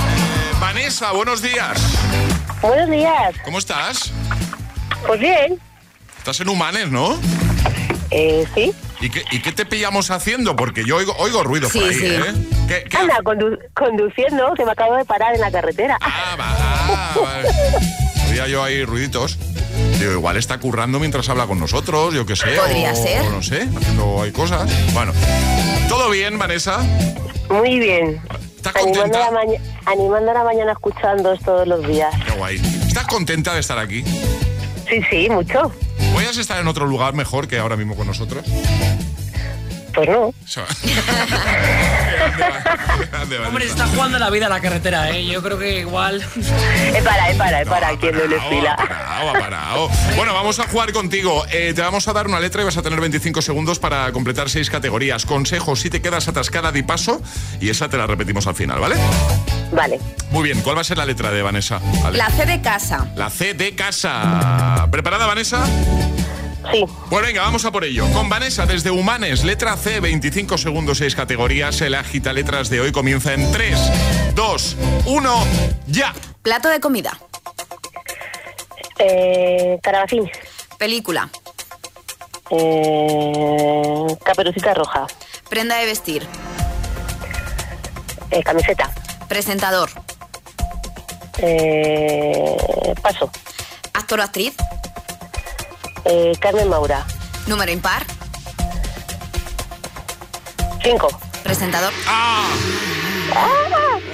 Eh, 0.08 0.56
Vanessa, 0.60 1.12
buenos 1.12 1.40
días. 1.40 1.78
Buenos 2.62 2.90
días. 2.90 3.34
¿Cómo 3.44 3.58
estás? 3.58 4.10
Pues 5.06 5.20
bien. 5.20 5.60
Estás 6.18 6.40
en 6.40 6.48
Humanes, 6.48 6.90
¿no? 6.90 7.16
Eh, 8.10 8.44
sí. 8.56 8.72
¿Y 9.00 9.08
qué, 9.10 9.24
y 9.30 9.40
qué 9.40 9.52
te 9.52 9.64
pillamos 9.64 10.10
haciendo? 10.10 10.56
Porque 10.56 10.84
yo 10.84 10.96
oigo, 10.96 11.14
oigo 11.18 11.42
ruido 11.42 11.68
por 11.70 11.82
ahí, 11.82 11.94
sí. 11.94 12.06
¿eh? 12.06 12.20
¿Qué- 12.68 12.84
qué- 12.88 12.96
Anda, 12.98 13.18
condu- 13.22 13.58
conduciendo, 13.74 14.52
que 14.54 14.64
me 14.66 14.72
acabo 14.72 14.94
de 14.96 15.04
parar 15.06 15.34
en 15.34 15.40
la 15.40 15.50
carretera. 15.50 15.96
Ah, 16.02 16.36
va, 16.38 16.46
ah, 16.58 17.14
vale. 17.22 17.48
Oía 18.30 18.46
yo 18.46 18.62
ahí 18.62 18.84
ruiditos. 18.84 19.38
Digo, 19.98 20.12
igual 20.12 20.36
está 20.36 20.58
currando 20.58 20.98
mientras 20.98 21.28
habla 21.30 21.46
con 21.46 21.58
nosotros, 21.58 22.12
yo 22.14 22.26
qué 22.26 22.36
sé. 22.36 22.50
Podría 22.56 22.92
o, 22.92 22.96
ser. 22.96 23.22
o 23.22 23.30
no 23.30 23.42
sé, 23.42 23.62
haciendo 23.74 24.22
hay 24.22 24.32
cosas. 24.32 24.70
Bueno, 24.92 25.12
¿todo 25.88 26.10
bien, 26.10 26.38
Vanessa? 26.38 26.80
Muy 27.48 27.78
bien. 27.80 28.20
¿Estás 28.56 28.76
Animando 28.76 29.00
contenta? 29.02 29.30
la, 29.30 29.90
animando 29.92 30.32
la 30.34 30.44
mañana 30.44 30.72
escuchando 30.72 31.34
todos 31.38 31.66
los 31.66 31.86
días. 31.86 32.14
Qué 32.26 32.32
guay. 32.32 32.56
¿Estás 32.86 33.06
contenta 33.06 33.54
de 33.54 33.60
estar 33.60 33.78
aquí? 33.78 34.04
Sí, 34.88 35.00
sí, 35.10 35.28
mucho. 35.30 35.72
¿Podrías 36.12 36.36
estar 36.38 36.60
en 36.60 36.68
otro 36.68 36.86
lugar 36.86 37.14
mejor 37.14 37.48
que 37.48 37.58
ahora 37.58 37.76
mismo 37.76 37.96
con 37.96 38.06
nosotros? 38.06 38.44
Pues 39.94 40.08
no. 40.08 40.26
Hombre, 43.48 43.64
está 43.66 43.86
jugando 43.88 44.18
la 44.20 44.30
vida 44.30 44.46
a 44.46 44.48
la 44.48 44.60
carretera, 44.60 45.10
¿eh? 45.10 45.26
Yo 45.26 45.42
creo 45.42 45.58
que 45.58 45.80
igual. 45.80 46.22
Es 46.94 47.02
para, 47.04 47.30
es 47.30 47.36
para, 47.36 47.62
es 47.62 47.68
para 47.68 47.92
No, 47.92 47.98
quien 47.98 48.14
no 48.16 48.24
le 48.24 48.36
parado, 48.36 48.50
fila. 48.50 48.72
ha 48.72 48.76
parado, 48.76 49.30
ha 49.30 49.32
parado. 49.32 49.90
Bueno, 50.16 50.34
vamos 50.34 50.58
a 50.60 50.66
jugar 50.68 50.92
contigo. 50.92 51.44
Eh, 51.50 51.72
te 51.74 51.82
vamos 51.82 52.06
a 52.08 52.12
dar 52.12 52.26
una 52.26 52.38
letra 52.40 52.62
y 52.62 52.64
vas 52.64 52.76
a 52.76 52.82
tener 52.82 53.00
25 53.00 53.42
segundos 53.42 53.78
para 53.78 54.10
completar 54.12 54.48
seis 54.50 54.70
categorías. 54.70 55.24
Consejos 55.26 55.80
si 55.80 55.90
te 55.90 56.00
quedas 56.02 56.28
atascada, 56.28 56.72
di 56.72 56.82
paso 56.82 57.20
y 57.60 57.70
esa 57.70 57.88
te 57.88 57.96
la 57.96 58.06
repetimos 58.06 58.46
al 58.46 58.54
final, 58.54 58.78
¿vale? 58.80 58.96
Vale. 59.72 60.00
Muy 60.30 60.44
bien, 60.44 60.60
¿cuál 60.62 60.76
va 60.76 60.80
a 60.80 60.84
ser 60.84 60.98
la 60.98 61.06
letra 61.06 61.30
de 61.30 61.42
Vanessa? 61.42 61.80
Vale. 62.02 62.18
La 62.18 62.30
C 62.30 62.46
de 62.46 62.60
casa. 62.60 63.08
La 63.16 63.30
C 63.30 63.54
de 63.54 63.74
casa. 63.74 64.88
¿Preparada, 64.90 65.26
Vanessa? 65.26 65.64
Sí. 66.72 66.84
Pues 67.08 67.26
venga, 67.26 67.42
vamos 67.42 67.64
a 67.64 67.72
por 67.72 67.84
ello. 67.84 68.06
Con 68.12 68.28
Vanessa 68.28 68.66
desde 68.66 68.90
Humanes, 68.90 69.44
letra 69.44 69.76
C, 69.76 70.00
25 70.00 70.58
segundos, 70.58 70.98
6 70.98 71.14
categorías. 71.14 71.80
El 71.80 71.94
agita 71.94 72.32
letras 72.32 72.68
de 72.68 72.80
hoy 72.80 72.92
comienza 72.92 73.32
en 73.32 73.50
3, 73.50 74.34
2, 74.34 74.76
1, 75.06 75.44
ya. 75.86 76.12
Plato 76.42 76.68
de 76.68 76.80
comida. 76.80 77.18
Eh, 78.98 79.78
Carabacín. 79.82 80.30
Película. 80.78 81.30
Eh, 82.50 84.06
caperucita 84.24 84.74
roja. 84.74 85.06
Prenda 85.48 85.76
de 85.76 85.86
vestir. 85.86 86.26
Eh, 88.30 88.42
camiseta. 88.42 88.90
Presentador. 89.30 89.90
Eh, 91.38 92.94
paso. 93.00 93.30
Actor 93.94 94.18
o 94.18 94.22
actriz. 94.24 94.56
Eh, 96.04 96.32
Carmen 96.40 96.68
Maura. 96.68 97.06
Número 97.46 97.70
impar. 97.70 98.04
Cinco. 100.82 101.06
Presentador. 101.44 101.92
¡Ah! 102.08 102.48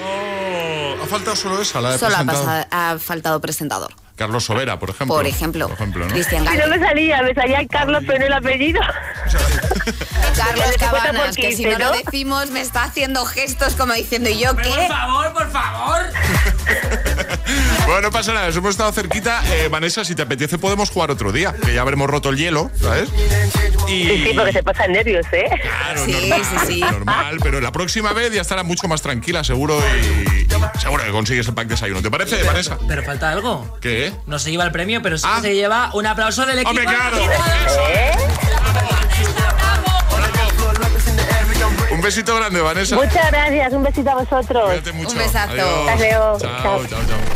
Oh, 0.04 1.02
ha 1.02 1.06
faltado 1.06 1.34
solo 1.34 1.62
esa, 1.62 1.80
la 1.80 1.92
de 1.92 1.98
Solo 1.98 2.14
ha, 2.16 2.66
ha 2.70 2.98
faltado 2.98 3.40
presentador. 3.40 3.94
Carlos 4.16 4.44
Sobera, 4.44 4.78
por 4.78 4.90
ejemplo. 4.90 5.14
Por 5.14 5.26
ejemplo. 5.26 5.66
Por 5.68 5.76
ejemplo, 5.76 6.06
¿no? 6.06 6.12
Cristian 6.12 6.46
Si 6.48 6.56
no 6.56 6.66
me 6.68 6.78
salía, 6.78 7.22
me 7.22 7.34
salía 7.34 7.60
el 7.60 7.68
Carlos, 7.68 8.02
pero 8.06 8.20
no 8.20 8.26
el 8.26 8.32
apellido. 8.32 8.80
Carlos 10.36 10.76
Cabanas, 10.78 11.26
por 11.26 11.36
que 11.36 11.52
si 11.52 11.64
15, 11.64 11.78
no 11.78 11.78
lo 11.78 11.92
decimos 11.92 12.50
me 12.50 12.60
está 12.60 12.84
haciendo 12.84 13.24
gestos 13.24 13.74
como 13.74 13.92
diciendo 13.92 14.28
¿y 14.28 14.38
yo 14.38 14.52
Por 14.52 14.62
qué? 14.62 14.88
favor, 14.88 15.32
por 15.32 15.50
favor. 15.50 16.02
Bueno, 17.86 18.00
no 18.02 18.10
pasa 18.10 18.32
nada, 18.32 18.46
nos 18.46 18.56
hemos 18.56 18.70
estado 18.70 18.90
cerquita. 18.92 19.42
Eh, 19.52 19.68
Vanessa, 19.70 20.04
si 20.04 20.14
te 20.14 20.22
apetece 20.22 20.58
podemos 20.58 20.90
jugar 20.90 21.10
otro 21.10 21.30
día, 21.32 21.54
que 21.64 21.72
ya 21.74 21.82
habremos 21.82 22.08
roto 22.10 22.30
el 22.30 22.36
hielo, 22.36 22.70
¿sabes? 22.80 23.08
Y... 23.88 24.04
Sí, 24.04 24.24
sí, 24.26 24.32
porque 24.36 24.52
se 24.52 24.62
pasan 24.64 24.92
nervios, 24.92 25.24
¿eh? 25.32 25.44
Claro, 25.62 26.04
Sí, 26.04 26.12
normal, 26.12 26.42
sí, 26.44 26.56
sí. 26.66 26.80
normal, 26.80 27.38
pero 27.42 27.60
la 27.60 27.70
próxima 27.70 28.12
vez 28.12 28.32
ya 28.32 28.40
estará 28.40 28.64
mucho 28.64 28.88
más 28.88 29.00
tranquila, 29.02 29.44
seguro, 29.44 29.78
y 29.78 30.46
seguro 30.80 31.04
que 31.04 31.10
consigues 31.12 31.46
el 31.46 31.54
pack 31.54 31.68
de 31.68 31.74
desayuno. 31.74 32.02
¿Te 32.02 32.10
parece, 32.10 32.42
Vanessa? 32.42 32.78
Pero 32.88 33.02
falta 33.04 33.30
algo. 33.30 33.78
¿Qué? 33.80 34.12
No 34.26 34.38
se 34.40 34.50
lleva 34.50 34.64
el 34.64 34.72
premio, 34.72 35.00
pero 35.02 35.16
sí 35.16 35.24
Ah. 35.28 35.38
se 35.40 35.54
lleva 35.54 35.90
un 35.94 36.06
aplauso 36.06 36.44
del 36.46 36.58
equipo. 36.58 36.70
¡Hombre, 36.70 36.84
claro! 36.86 37.18
¿Eh? 37.88 38.10
Un 41.92 42.00
besito 42.02 42.36
grande, 42.36 42.60
Vanessa. 42.60 42.96
Muchas 42.96 43.30
gracias, 43.30 43.72
un 43.72 43.82
besito 43.82 44.10
a 44.10 44.14
vosotros. 44.16 44.70
Mucho. 44.94 45.10
Un 45.10 45.18
besazo. 45.18 45.52
Adiós. 45.52 45.88
Hasta 45.88 45.96
luego. 45.96 46.38
Chao, 46.38 46.62
Chao. 46.62 46.86
chao, 46.86 47.00
chao. 47.06 47.35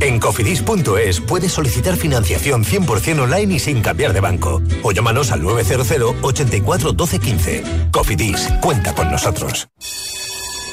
En 0.00 0.20
cofidis.es 0.20 1.20
puedes 1.20 1.52
solicitar 1.52 1.96
financiación 1.96 2.64
100% 2.64 3.20
online 3.20 3.54
y 3.54 3.58
sin 3.58 3.82
cambiar 3.82 4.12
de 4.12 4.20
banco. 4.20 4.62
O 4.82 4.92
llámanos 4.92 5.30
al 5.30 5.42
900 5.42 6.16
84 6.22 6.92
12 6.92 7.18
15. 7.18 7.62
Cofidis, 7.92 8.48
cuenta 8.60 8.94
con 8.94 9.10
nosotros. 9.10 9.68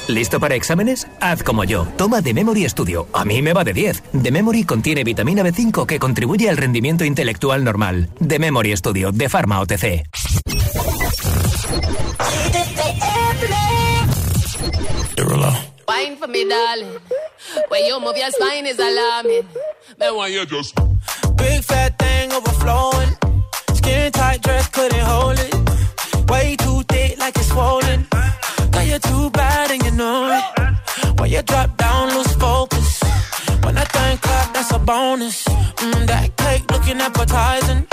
¿Listo 0.08 0.38
para 0.38 0.54
exámenes? 0.54 1.06
Haz 1.20 1.42
como 1.42 1.64
yo. 1.64 1.86
Toma 1.96 2.20
The 2.20 2.34
Memory 2.34 2.68
Studio. 2.68 3.08
A 3.14 3.24
mí 3.24 3.40
me 3.40 3.54
va 3.54 3.64
de 3.64 3.72
10. 3.72 4.02
The 4.22 4.30
Memory 4.30 4.64
contiene 4.64 5.02
vitamina 5.02 5.42
B5 5.42 5.86
que 5.86 5.98
contribuye 5.98 6.50
al 6.50 6.58
rendimiento 6.58 7.04
intelectual 7.04 7.64
normal. 7.64 8.10
The 8.26 8.38
Memory 8.38 8.76
Studio 8.76 9.12
de 9.12 9.28
Pharma 9.30 9.60
OTC. 9.60 10.04
Wine 15.88 16.16
for 16.16 16.26
me, 16.26 16.48
darling. 16.48 16.98
When 17.68 17.84
you 17.84 18.00
move 18.00 18.16
your 18.16 18.30
spine 18.30 18.66
is 18.66 18.78
alarming. 18.78 19.46
Then 19.98 20.16
why 20.16 20.28
you 20.28 20.46
just 20.46 20.74
Big 21.36 21.62
fat 21.62 21.98
thing 21.98 22.32
overflowing. 22.32 23.10
Skin 23.74 24.12
tight 24.12 24.42
dress 24.42 24.68
couldn't 24.68 25.00
hold 25.00 25.38
it. 25.38 25.54
Way 26.30 26.56
too 26.56 26.82
thick 26.88 27.18
like 27.18 27.36
it's 27.36 27.48
swollen. 27.48 28.06
Girl, 28.72 28.82
you're 28.82 28.98
too 28.98 29.30
bad 29.30 29.70
and 29.72 29.84
you 29.84 29.90
know 29.90 30.30
it. 30.38 31.20
When 31.20 31.30
you 31.30 31.42
drop 31.42 31.76
down, 31.76 32.14
lose 32.16 32.32
focus. 32.34 33.02
When 33.62 33.76
I 33.76 33.84
think 33.84 34.22
clap, 34.22 34.54
that's 34.54 34.72
a 34.72 34.78
bonus. 34.78 35.44
Mm, 35.44 36.06
that 36.06 36.36
cake 36.36 36.70
looking 36.70 37.00
appetizing. 37.00 37.86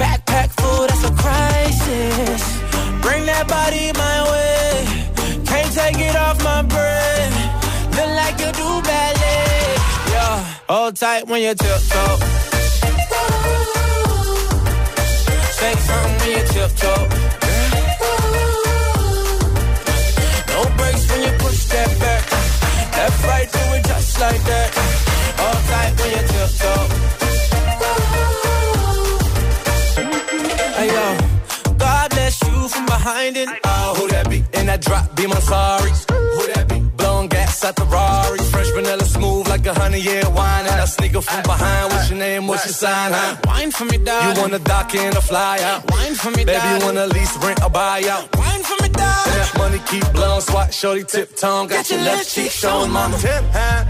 Backpack 0.00 0.48
full, 0.60 0.86
that's 0.86 1.04
a 1.04 1.12
crisis. 1.22 2.42
Bring 3.02 3.26
that 3.26 3.46
body 3.48 3.92
my 3.92 4.16
way. 4.30 5.17
Take 5.70 5.98
it 6.00 6.16
off 6.16 6.42
my 6.42 6.62
brain. 6.62 7.32
Feel 7.92 8.10
like 8.20 8.40
you 8.40 8.50
do 8.52 8.82
ballet. 8.82 9.76
Yeah, 10.10 10.44
hold 10.68 10.96
tight 10.96 11.26
when 11.28 11.40
you 11.42 11.54
tiptoe. 11.54 12.18
Say 15.58 15.74
something 15.88 16.18
when 16.20 16.30
you 16.36 16.44
tiptoe. 16.52 17.06
No 20.52 20.60
breaks 20.76 21.04
when 21.10 21.20
you 21.22 21.32
push 21.38 21.64
that 21.66 21.90
back. 22.00 22.22
Left, 22.96 23.24
right, 23.26 23.48
do 23.52 23.58
it 23.76 23.84
just 23.86 24.20
like 24.20 24.42
that. 24.50 24.68
Hold 25.40 25.62
tight 25.70 25.92
when 26.00 26.10
you 26.16 26.22
tiptoe. 26.32 26.86
Hey 30.78 30.88
yo, 30.96 31.06
God 31.76 32.10
bless 32.10 32.42
you 32.42 32.68
from 32.68 32.86
behind 32.86 33.36
it. 33.36 33.48
Oh, 33.64 34.06
that 34.10 34.27
that 34.68 34.82
drop, 34.82 35.16
be 35.16 35.26
my 35.26 35.40
sorry. 35.40 35.90
Who 36.36 36.42
that 36.52 36.68
be? 36.68 36.80
Blowing 37.00 37.28
gas 37.28 37.64
at 37.64 37.74
the 37.76 37.84
Rari. 37.84 38.38
Fresh 38.52 38.70
vanilla 38.72 39.04
smooth 39.04 39.48
like 39.48 39.64
a 39.66 39.74
honey 39.74 40.00
year 40.00 40.22
wine. 40.30 40.66
And 40.66 40.80
I 40.80 40.84
sneak 40.84 41.14
up 41.16 41.24
from 41.24 41.42
behind. 41.42 41.92
What's 41.92 42.10
your 42.10 42.18
name? 42.18 42.46
What's 42.46 42.66
your 42.66 42.74
sign? 42.74 43.12
Huh? 43.12 43.36
Wine 43.46 43.70
for 43.70 43.86
me, 43.86 43.96
dog. 43.98 44.36
You 44.36 44.42
wanna 44.42 44.58
dock 44.58 44.94
in 44.94 45.16
or 45.16 45.22
fly 45.22 45.58
out? 45.62 45.90
Wine 45.90 46.14
for 46.14 46.30
me, 46.30 46.44
Baby, 46.44 46.68
you 46.72 46.78
wanna 46.84 47.06
lease, 47.06 47.34
rent, 47.38 47.62
or 47.64 47.70
buy 47.70 48.02
out? 48.14 48.24
Wine 48.36 48.62
for 48.62 48.76
me, 48.82 48.88
dog. 48.90 49.26
And 49.28 49.36
that 49.40 49.52
money 49.56 49.80
keep 49.90 50.04
blowing. 50.12 50.42
Swat, 50.42 50.72
shorty, 50.72 51.04
tip 51.04 51.34
tongue. 51.34 51.68
Got, 51.68 51.88
your 51.90 52.00
left 52.00 52.28
cheek 52.28 52.50
showing, 52.50 52.90
mama. 52.90 53.16
Tip, 53.18 53.44
huh? 53.52 53.84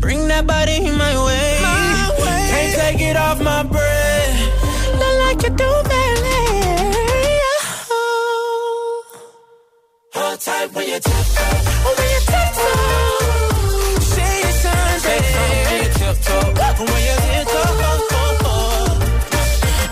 Bring 0.00 0.26
that 0.28 0.46
body 0.46 0.80
my 0.80 1.14
way. 1.26 1.58
my 1.62 2.10
way. 2.18 2.42
Can't 2.50 2.72
take 2.80 3.00
it 3.10 3.16
off 3.16 3.40
my 3.40 3.62
breath. 3.62 4.34
Not 5.00 5.14
like 5.24 5.42
you 5.44 5.50
do, 5.50 5.70
baby. 5.88 6.15
Hold 10.16 10.40
tight 10.40 10.72
when 10.74 10.86
you 10.88 10.98
tiptoe. 10.98 11.60
Oh, 11.86 11.94
when 11.98 12.08
you 12.14 12.20
tiptoe. 12.30 14.00
Say 14.14 14.32
your 14.42 14.54
signs, 14.62 15.02
say 15.02 15.20
something 15.32 15.62
when 15.68 15.78
you 15.84 15.90
tiptoe. 15.98 16.48
When 16.88 17.02
you 17.08 17.16
tiptoe. 17.26 17.76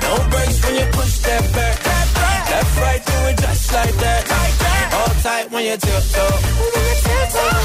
No 0.04 0.12
breaks 0.30 0.58
when 0.64 0.74
you 0.80 0.86
push 0.96 1.14
that 1.26 1.44
back. 1.54 1.76
Left, 2.50 2.72
right, 2.80 3.02
do 3.04 3.16
it 3.30 3.36
just 3.38 3.72
like 3.72 3.94
that. 4.04 4.22
Hold 4.94 5.16
tight 5.22 5.46
when 5.52 5.62
you 5.64 5.76
tiptoe. 5.76 6.36
When 6.72 6.84
you 6.88 6.96
tiptoe. 7.04 7.62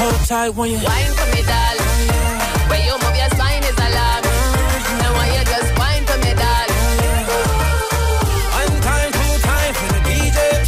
Hold 0.00 0.20
tight 0.26 0.50
when 0.54 0.70
you. 0.70 0.78
wine 0.78 1.12
for 1.18 1.26
me, 1.34 1.42
darling. 1.42 1.87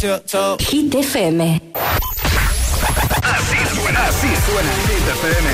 Hit 0.01 0.95
FM. 0.95 1.61
Así 3.21 3.57
suena, 3.75 4.07
así 4.07 4.29
suena 4.47 4.71
Hit 4.87 5.07
FM. 5.13 5.47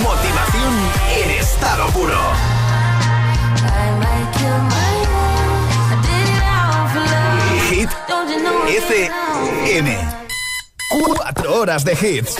Motivación 0.00 0.74
en 1.10 1.30
estado 1.40 1.86
puro. 1.88 2.20
Hit 7.68 7.90
FM. 8.68 9.98
Cuatro 10.88 11.60
horas 11.62 11.84
de 11.84 11.94
hits. 11.94 12.36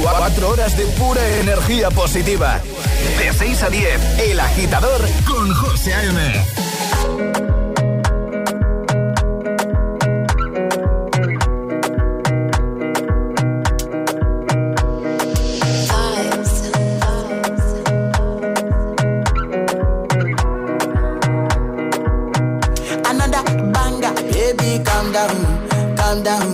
Cuatro 0.00 0.50
horas 0.50 0.76
de 0.76 0.84
pura 0.84 1.26
energía 1.40 1.90
positiva. 1.90 2.60
De 3.18 3.32
6 3.32 3.62
a 3.62 3.70
10, 3.70 4.18
El 4.18 4.40
Agitador 4.40 5.00
con 5.24 5.54
José 5.54 5.94
A.M. 5.94 6.44
Another 23.06 23.42
banger, 23.72 24.14
baby, 24.32 24.82
calm 24.84 25.12
down, 25.12 25.96
calm 25.96 26.22
down. 26.22 26.53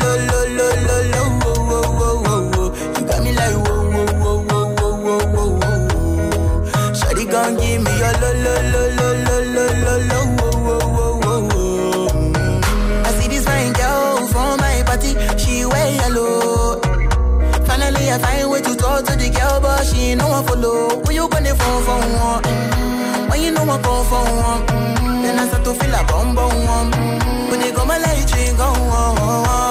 she 19.83 20.15
know 20.15 20.31
I 20.31 20.43
follow. 20.43 21.01
Who 21.03 21.13
you 21.13 21.27
gonna 21.29 21.55
phone 21.55 21.83
for 21.83 21.99
one? 21.99 22.43
Mm-hmm. 22.43 23.29
When 23.29 23.41
you 23.41 23.51
know 23.51 23.63
I 23.63 23.81
come 23.81 24.05
for 24.05 24.23
one, 24.23 24.61
mm-hmm. 24.67 25.21
then 25.23 25.39
I 25.39 25.47
start 25.47 25.63
to 25.65 25.73
feel 25.73 25.93
a 25.93 26.03
bum 26.05 26.35
bum. 26.35 26.51
Mm-hmm. 26.91 27.51
When 27.51 27.61
you 27.61 27.73
go 27.73 27.85
my 27.85 27.97
light, 27.97 28.29
you 28.37 28.53
go. 28.57 28.67
Oh, 28.67 29.15
oh, 29.17 29.45
oh. 29.47 29.70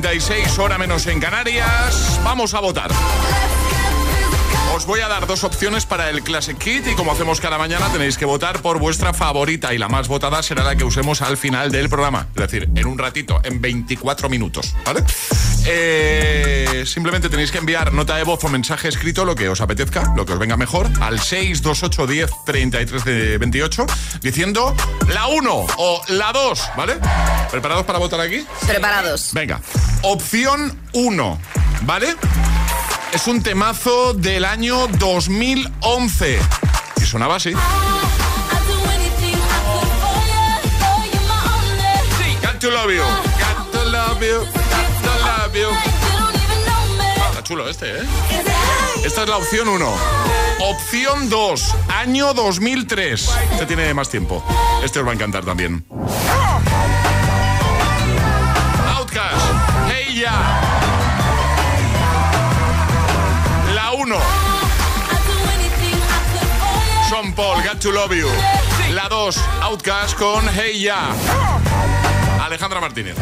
9.36, 0.00 0.58
hora 0.58 0.78
menos 0.78 1.06
en 1.06 1.20
Canarias. 1.20 2.20
Vamos 2.24 2.54
a 2.54 2.60
votar. 2.60 2.90
Os 4.74 4.86
voy 4.86 5.00
a 5.00 5.08
dar 5.08 5.26
dos 5.26 5.44
opciones 5.44 5.86
para 5.86 6.10
el 6.10 6.22
Classic 6.22 6.58
Kit 6.58 6.86
y 6.88 6.94
como 6.94 7.12
hacemos 7.12 7.40
cada 7.40 7.58
mañana 7.58 7.88
tenéis 7.92 8.18
que 8.18 8.24
votar 8.24 8.60
por 8.60 8.80
vuestra 8.80 9.12
favorita 9.14 9.72
y 9.72 9.78
la 9.78 9.88
más 9.88 10.08
votada 10.08 10.42
será 10.42 10.64
la 10.64 10.74
que 10.74 10.84
usemos 10.84 11.22
al 11.22 11.36
final 11.36 11.70
del 11.70 11.88
programa. 11.88 12.26
Es 12.34 12.42
decir, 12.42 12.68
en 12.74 12.86
un 12.86 12.98
ratito, 12.98 13.40
en 13.44 13.60
24 13.60 14.28
minutos, 14.28 14.74
¿vale? 14.84 15.04
Eh, 15.66 16.84
simplemente 16.86 17.28
tenéis 17.28 17.50
que 17.50 17.58
enviar 17.58 17.92
nota 17.92 18.16
de 18.16 18.24
voz 18.24 18.44
o 18.44 18.48
mensaje 18.48 18.88
escrito, 18.88 19.24
lo 19.24 19.34
que 19.34 19.48
os 19.48 19.60
apetezca, 19.60 20.12
lo 20.14 20.26
que 20.26 20.32
os 20.32 20.38
venga 20.38 20.56
mejor, 20.56 20.90
al 21.00 21.18
628 21.18 22.06
10 22.06 22.30
33 22.44 23.04
de 23.04 23.38
28, 23.38 23.86
diciendo 24.20 24.76
la 25.08 25.26
1 25.28 25.66
o 25.76 26.02
la 26.08 26.32
2, 26.32 26.70
¿vale? 26.76 26.96
¿Preparados 27.50 27.86
para 27.86 27.98
votar 27.98 28.20
aquí? 28.20 28.44
Preparados. 28.66 29.30
Venga, 29.32 29.60
opción 30.02 30.78
1, 30.92 31.40
¿vale? 31.82 32.14
Es 33.12 33.26
un 33.26 33.42
temazo 33.42 34.12
del 34.12 34.44
año 34.44 34.86
2011. 34.98 36.38
Y 36.96 37.06
sonaba 37.06 37.36
así. 37.36 37.52
Got 42.42 42.58
to 42.60 42.70
love 42.70 42.90
you. 42.90 43.02
Got 43.02 43.72
to 43.72 43.84
love 43.84 44.20
you. 44.20 44.63
Chulo 47.44 47.68
este, 47.68 47.98
¿eh? 47.98 48.02
Esta 49.04 49.22
es 49.22 49.28
la 49.28 49.36
opción 49.36 49.68
1. 49.68 49.92
Opción 50.60 51.28
2. 51.28 51.74
Año 51.88 52.32
2003. 52.32 53.30
Este 53.52 53.66
tiene 53.66 53.92
más 53.92 54.08
tiempo. 54.08 54.42
Este 54.82 54.98
os 55.00 55.06
va 55.06 55.10
a 55.10 55.14
encantar 55.14 55.44
también. 55.44 55.84
Outcast. 58.96 59.46
Hey 59.88 60.20
ya. 60.20 60.32
La 63.74 63.92
1. 63.92 64.16
Sean 67.10 67.34
Paul, 67.34 67.62
Got 67.62 67.78
to 67.80 67.92
Love 67.92 68.14
You. 68.14 68.28
La 68.92 69.08
2, 69.08 69.38
Outcast 69.62 70.16
con 70.18 70.48
Hey 70.48 70.80
Ya. 70.80 71.10
Alejandra 72.42 72.80
Martínez. 72.80 73.16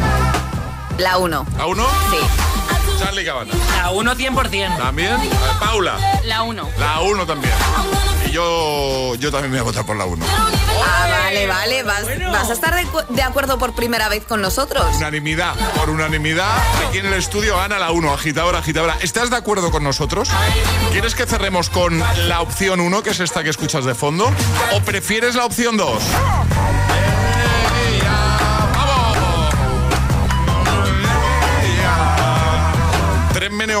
La 0.97 1.17
1. 1.17 1.45
¿La 1.57 1.65
1? 1.65 1.87
Sí. 2.09 2.62
Charlie 3.03 3.25
Cabana. 3.25 3.53
La 3.77 3.91
1 3.91 4.15
100%. 4.15 4.77
También. 4.77 5.17
Paula. 5.59 5.97
La 6.25 6.43
1. 6.43 6.69
La 6.79 7.01
1 7.01 7.25
también. 7.25 7.53
Y 8.25 8.31
yo, 8.31 9.15
yo 9.15 9.31
también 9.31 9.51
me 9.51 9.57
voy 9.59 9.67
a 9.67 9.71
votar 9.71 9.85
por 9.85 9.95
la 9.97 10.05
1. 10.05 10.25
Ah, 10.25 11.07
vale, 11.25 11.47
vale. 11.47 11.83
Vas, 11.83 12.03
vas 12.31 12.49
a 12.49 12.53
estar 12.53 12.73
de, 12.75 12.85
de 13.09 13.21
acuerdo 13.21 13.57
por 13.57 13.75
primera 13.75 14.07
vez 14.09 14.23
con 14.25 14.41
nosotros. 14.41 14.85
Unanimidad. 14.95 15.53
Por 15.75 15.89
unanimidad, 15.89 16.55
aquí 16.87 16.99
en 16.99 17.07
el 17.07 17.13
estudio 17.13 17.57
gana 17.57 17.77
la 17.77 17.91
1. 17.91 18.13
Agitadora, 18.13 18.59
agitadora. 18.59 18.97
¿Estás 19.01 19.29
de 19.29 19.35
acuerdo 19.35 19.69
con 19.69 19.83
nosotros? 19.83 20.29
¿Quieres 20.91 21.13
que 21.15 21.25
cerremos 21.25 21.69
con 21.69 22.01
la 22.27 22.41
opción 22.41 22.79
1, 22.79 23.03
que 23.03 23.09
es 23.11 23.19
esta 23.19 23.43
que 23.43 23.49
escuchas 23.49 23.83
de 23.85 23.95
fondo? 23.95 24.31
¿O 24.73 24.79
prefieres 24.81 25.35
la 25.35 25.45
opción 25.45 25.75
2? 25.77 26.01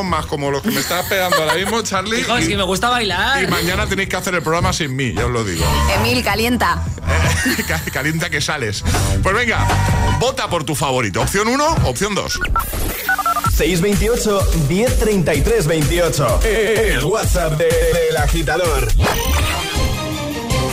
Más 0.01 0.25
como 0.25 0.49
los 0.49 0.63
que 0.63 0.71
me 0.71 0.79
estás 0.79 1.05
pegando 1.05 1.37
ahora 1.37 1.53
mismo, 1.53 1.81
Charlie. 1.83 2.21
Hijo, 2.21 2.35
es 2.37 2.45
y- 2.45 2.49
que 2.49 2.57
me 2.57 2.63
gusta 2.63 2.89
bailar. 2.89 3.43
Y 3.43 3.47
mañana 3.47 3.85
tenéis 3.85 4.09
que 4.09 4.15
hacer 4.15 4.33
el 4.33 4.41
programa 4.41 4.73
sin 4.73 4.95
mí, 4.95 5.13
ya 5.13 5.25
os 5.27 5.31
lo 5.31 5.43
digo. 5.43 5.63
Emil, 5.99 6.23
calienta. 6.23 6.83
Ca- 7.67 7.81
Calienta 7.93 8.29
que 8.29 8.41
sales. 8.41 8.83
Pues 9.21 9.35
venga, 9.35 9.67
vota 10.19 10.49
por 10.49 10.63
tu 10.63 10.73
favorito. 10.73 11.21
Opción 11.21 11.47
1, 11.47 11.65
opción 11.83 12.15
2. 12.15 12.39
628 13.55 14.39
1033 14.69 15.67
28. 15.67 16.39
El 16.43 17.03
WhatsApp 17.03 17.53
de- 17.57 17.65
del 17.65 18.17
agitador. 18.17 18.87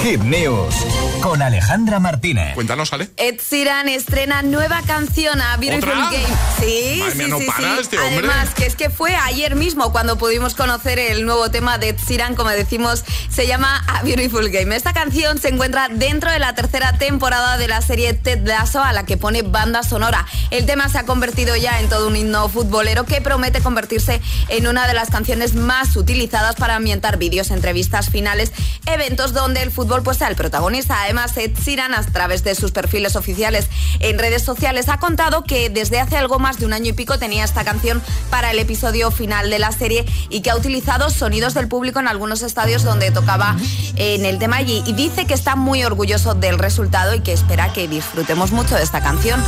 Hit 0.02 0.20
News 0.22 0.74
con 1.20 1.42
Alejandra 1.42 2.00
Martínez. 2.00 2.54
Cuéntanos, 2.54 2.90
Ale. 2.94 3.10
Ed 3.18 3.38
Sheeran 3.38 3.86
estrena 3.88 4.40
nueva 4.40 4.80
canción 4.86 5.38
a 5.42 5.58
Beautiful 5.58 5.90
¿Otra? 5.90 6.10
Game. 6.10 6.26
Sí, 6.58 6.96
Madre 7.00 7.12
sí, 7.12 7.18
mía, 7.18 7.28
no 7.28 7.38
sí, 7.38 7.44
para 7.46 7.74
sí. 7.74 7.80
este 7.80 7.98
hombre. 7.98 8.18
Además, 8.18 8.54
que 8.54 8.64
es 8.64 8.76
que 8.76 8.88
fue 8.88 9.14
ayer 9.14 9.56
mismo 9.56 9.92
cuando 9.92 10.16
pudimos 10.16 10.54
conocer 10.54 10.98
el 10.98 11.26
nuevo 11.26 11.50
tema 11.50 11.76
de 11.76 11.90
Ed 11.90 11.98
Sheeran, 11.98 12.34
como 12.34 12.48
decimos, 12.48 13.04
se 13.28 13.46
llama 13.46 13.84
A 13.88 14.02
Beautiful 14.02 14.48
Game. 14.48 14.74
Esta 14.74 14.94
canción 14.94 15.38
se 15.38 15.48
encuentra 15.48 15.88
dentro 15.88 16.30
de 16.30 16.38
la 16.38 16.54
tercera 16.54 16.96
temporada 16.96 17.58
de 17.58 17.68
la 17.68 17.82
serie 17.82 18.14
Ted 18.14 18.46
Lasso 18.46 18.82
a 18.82 18.94
la 18.94 19.04
que 19.04 19.18
pone 19.18 19.42
banda 19.42 19.82
sonora. 19.82 20.24
El 20.50 20.64
tema 20.64 20.88
se 20.88 20.96
ha 20.96 21.04
convertido 21.04 21.54
ya 21.56 21.78
en 21.80 21.90
todo 21.90 22.08
un 22.08 22.16
himno 22.16 22.48
futbolero 22.48 23.04
que 23.04 23.20
promete 23.20 23.60
convertirse 23.60 24.22
en 24.48 24.66
una 24.66 24.86
de 24.86 24.94
las 24.94 25.10
canciones 25.10 25.54
más 25.54 25.94
utilizadas 25.96 26.56
para 26.56 26.76
ambientar 26.76 27.18
vídeos, 27.18 27.50
entrevistas 27.50 28.08
finales, 28.08 28.52
eventos 28.86 29.34
donde 29.34 29.62
el 29.62 29.70
fútbol 29.70 29.89
pues 30.02 30.18
sea 30.18 30.28
el 30.28 30.36
protagonista. 30.36 31.02
Además, 31.02 31.36
Ed 31.36 31.52
Sheeran 31.58 31.94
a 31.94 32.02
través 32.02 32.44
de 32.44 32.54
sus 32.54 32.70
perfiles 32.70 33.16
oficiales 33.16 33.68
en 33.98 34.18
redes 34.18 34.42
sociales 34.42 34.88
ha 34.88 34.98
contado 34.98 35.44
que 35.44 35.68
desde 35.68 36.00
hace 36.00 36.16
algo 36.16 36.38
más 36.38 36.58
de 36.58 36.66
un 36.66 36.72
año 36.72 36.90
y 36.90 36.92
pico 36.92 37.18
tenía 37.18 37.44
esta 37.44 37.64
canción 37.64 38.00
para 38.30 38.52
el 38.52 38.58
episodio 38.58 39.10
final 39.10 39.50
de 39.50 39.58
la 39.58 39.72
serie 39.72 40.06
y 40.28 40.40
que 40.40 40.50
ha 40.50 40.56
utilizado 40.56 41.10
sonidos 41.10 41.54
del 41.54 41.68
público 41.68 41.98
en 41.98 42.08
algunos 42.08 42.42
estadios 42.42 42.84
donde 42.84 43.10
tocaba 43.10 43.56
en 43.96 44.24
el 44.24 44.38
tema 44.38 44.56
allí 44.56 44.82
y 44.86 44.92
dice 44.92 45.26
que 45.26 45.34
está 45.34 45.56
muy 45.56 45.82
orgulloso 45.84 46.34
del 46.34 46.58
resultado 46.58 47.14
y 47.14 47.20
que 47.20 47.32
espera 47.32 47.72
que 47.72 47.88
disfrutemos 47.88 48.52
mucho 48.52 48.76
de 48.76 48.82
esta 48.82 49.00
canción. 49.02 49.42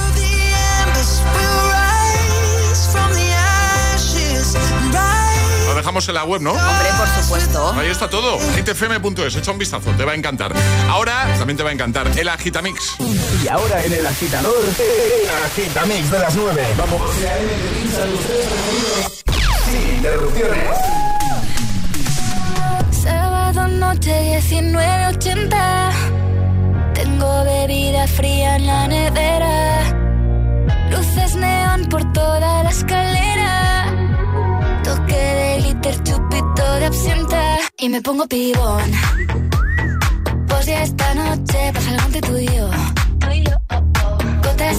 Dejamos 5.83 6.09
en 6.09 6.15
la 6.15 6.23
web, 6.23 6.41
¿no? 6.41 6.53
Hombre, 6.53 6.89
por 6.97 7.09
supuesto. 7.09 7.73
Ahí 7.73 7.89
está 7.89 8.09
todo. 8.09 8.39
hitfm.es, 8.55 9.35
echa 9.35 9.51
un 9.51 9.59
vistazo, 9.59 9.91
te 9.97 10.05
va 10.05 10.13
a 10.13 10.15
encantar. 10.15 10.53
Ahora 10.89 11.27
también 11.37 11.57
te 11.57 11.65
va 11.65 11.71
a 11.71 11.73
encantar 11.73 12.07
el 12.17 12.29
Agitamix. 12.29 12.95
Y 13.43 13.49
ahora 13.49 13.85
en 13.85 13.93
el 13.93 14.07
agitador, 14.07 14.55
el 14.65 15.45
agitamix 15.45 16.09
de 16.09 16.19
las 16.21 16.37
9. 16.37 16.67
Vamos. 16.79 17.03
Sin 19.65 19.97
interrupciones. 19.97 20.79
Sábado 23.03 23.67
noche 23.67 24.41
1980. 24.51 25.91
Tengo 26.95 27.45
bebida 27.45 28.07
fría 28.07 28.55
en 28.55 28.67
la 28.69 28.87
nevera. 28.87 29.83
Luces 30.93 31.35
neón 31.35 31.87
por 31.87 32.13
toda 32.13 32.63
la 32.63 32.71
escalera. 32.71 33.32
Y 37.79 37.89
me 37.89 38.03
pongo 38.03 38.27
pibón. 38.27 38.91
Pues 40.49 40.67
ya 40.67 40.83
esta 40.83 41.15
noche 41.15 41.73
pasa 41.73 41.91
algo 41.91 42.07
entre 42.07 42.21
tú 42.21 42.37
y 42.37 42.47
yo. 42.47 42.92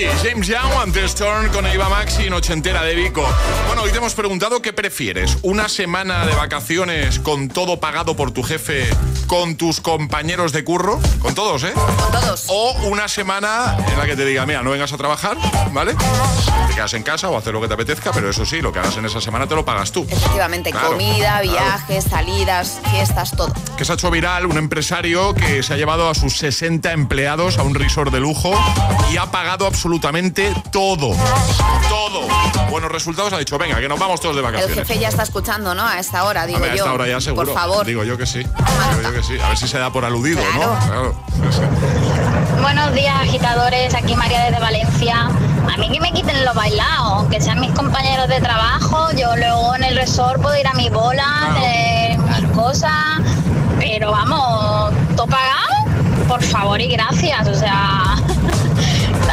Sim. 0.00 0.09
James 0.22 0.46
Young, 0.48 0.72
antes 0.82 1.04
Storm 1.12 1.48
con 1.48 1.66
Eva 1.66 1.88
Maxi 1.88 2.24
en 2.26 2.34
ochentera 2.34 2.82
de 2.82 2.94
Vico. 2.94 3.26
Bueno, 3.68 3.82
hoy 3.82 3.90
te 3.90 3.96
hemos 3.98 4.14
preguntado 4.14 4.60
qué 4.60 4.72
prefieres, 4.74 5.38
una 5.42 5.66
semana 5.68 6.26
de 6.26 6.34
vacaciones 6.34 7.18
con 7.20 7.48
todo 7.48 7.80
pagado 7.80 8.14
por 8.16 8.30
tu 8.30 8.42
jefe, 8.42 8.86
con 9.26 9.56
tus 9.56 9.80
compañeros 9.80 10.52
de 10.52 10.62
curro, 10.62 11.00
con 11.20 11.34
todos, 11.34 11.62
¿eh? 11.64 11.72
Con 11.72 12.20
todos. 12.20 12.44
O 12.48 12.72
una 12.88 13.08
semana 13.08 13.78
en 13.90 13.98
la 13.98 14.04
que 14.04 14.14
te 14.14 14.26
diga, 14.26 14.44
mira, 14.44 14.62
no 14.62 14.70
vengas 14.72 14.92
a 14.92 14.98
trabajar, 14.98 15.38
¿vale? 15.72 15.94
Te 16.68 16.74
quedas 16.74 16.92
en 16.92 17.02
casa 17.02 17.30
o 17.30 17.38
hacer 17.38 17.54
lo 17.54 17.60
que 17.62 17.68
te 17.68 17.74
apetezca, 17.74 18.12
pero 18.12 18.28
eso 18.28 18.44
sí, 18.44 18.60
lo 18.60 18.72
que 18.72 18.78
hagas 18.80 18.98
en 18.98 19.06
esa 19.06 19.22
semana 19.22 19.46
te 19.46 19.54
lo 19.54 19.64
pagas 19.64 19.90
tú. 19.90 20.06
Efectivamente, 20.08 20.70
Claro, 20.70 20.90
comida, 20.90 21.40
claro. 21.40 21.50
viajes, 21.50 22.04
salidas, 22.04 22.78
fiestas, 22.90 23.30
todo. 23.34 23.54
que 23.78 23.84
se 23.86 23.92
ha 23.92 23.94
hecho 23.94 24.10
viral 24.10 24.44
un 24.44 24.58
empresario 24.58 25.32
que 25.34 25.62
se 25.62 25.72
ha 25.72 25.76
llevado 25.78 26.10
a 26.10 26.14
sus 26.14 26.36
60 26.36 26.92
empleados 26.92 27.56
a 27.56 27.62
un 27.62 27.74
resort 27.74 28.12
de 28.12 28.20
lujo 28.20 28.52
y 29.10 29.16
ha 29.16 29.30
pagado 29.30 29.64
absolutamente 29.66 30.09
todo. 30.72 31.14
Todo. 31.88 32.26
Buenos 32.68 32.90
resultados 32.90 33.32
ha 33.32 33.38
dicho, 33.38 33.56
venga, 33.58 33.78
que 33.78 33.88
nos 33.88 33.98
vamos 33.98 34.20
todos 34.20 34.34
de 34.34 34.40
El 34.40 34.46
vacaciones. 34.46 34.76
jefe 34.78 34.98
ya 34.98 35.08
está 35.08 35.22
escuchando, 35.22 35.72
¿no? 35.72 35.86
A 35.86 36.00
esta 36.00 36.24
hora, 36.24 36.46
digo 36.46 36.58
a 36.64 36.68
yo. 36.68 36.74
esta 36.74 36.92
hora 36.92 37.06
ya 37.06 37.20
seguro. 37.20 37.46
Por 37.46 37.54
favor. 37.54 37.86
Digo 37.86 38.02
yo 38.02 38.18
que 38.18 38.26
sí. 38.26 38.40
Digo 38.40 39.02
yo 39.02 39.12
que 39.12 39.22
sí. 39.22 39.38
A 39.40 39.48
ver 39.50 39.56
si 39.56 39.68
se 39.68 39.78
da 39.78 39.92
por 39.92 40.04
aludido, 40.04 40.42
¿no? 40.54 40.60
Claro. 40.86 41.14
Buenos 42.60 42.92
días, 42.92 43.14
agitadores. 43.20 43.94
Aquí 43.94 44.16
María 44.16 44.44
desde 44.46 44.58
Valencia. 44.60 45.28
A 45.72 45.76
mí 45.76 45.88
que 45.92 46.00
me 46.00 46.12
quiten 46.12 46.44
lo 46.44 46.54
bailado, 46.54 47.14
aunque 47.14 47.40
sean 47.40 47.60
mis 47.60 47.70
compañeros 47.70 48.26
de 48.28 48.40
trabajo. 48.40 49.12
Yo 49.12 49.36
luego 49.36 49.76
en 49.76 49.84
el 49.84 49.96
resort 49.96 50.42
puedo 50.42 50.58
ir 50.58 50.66
a 50.66 50.72
mi 50.74 50.88
bola, 50.90 51.54
mis 52.40 52.50
cosas. 52.50 52.90
Pero 53.78 54.10
vamos, 54.10 54.92
¿todo 55.16 55.28
pagado? 55.28 56.26
Por 56.26 56.42
favor 56.42 56.80
y 56.80 56.88
gracias. 56.88 57.46
O 57.46 57.54
sea, 57.54 58.16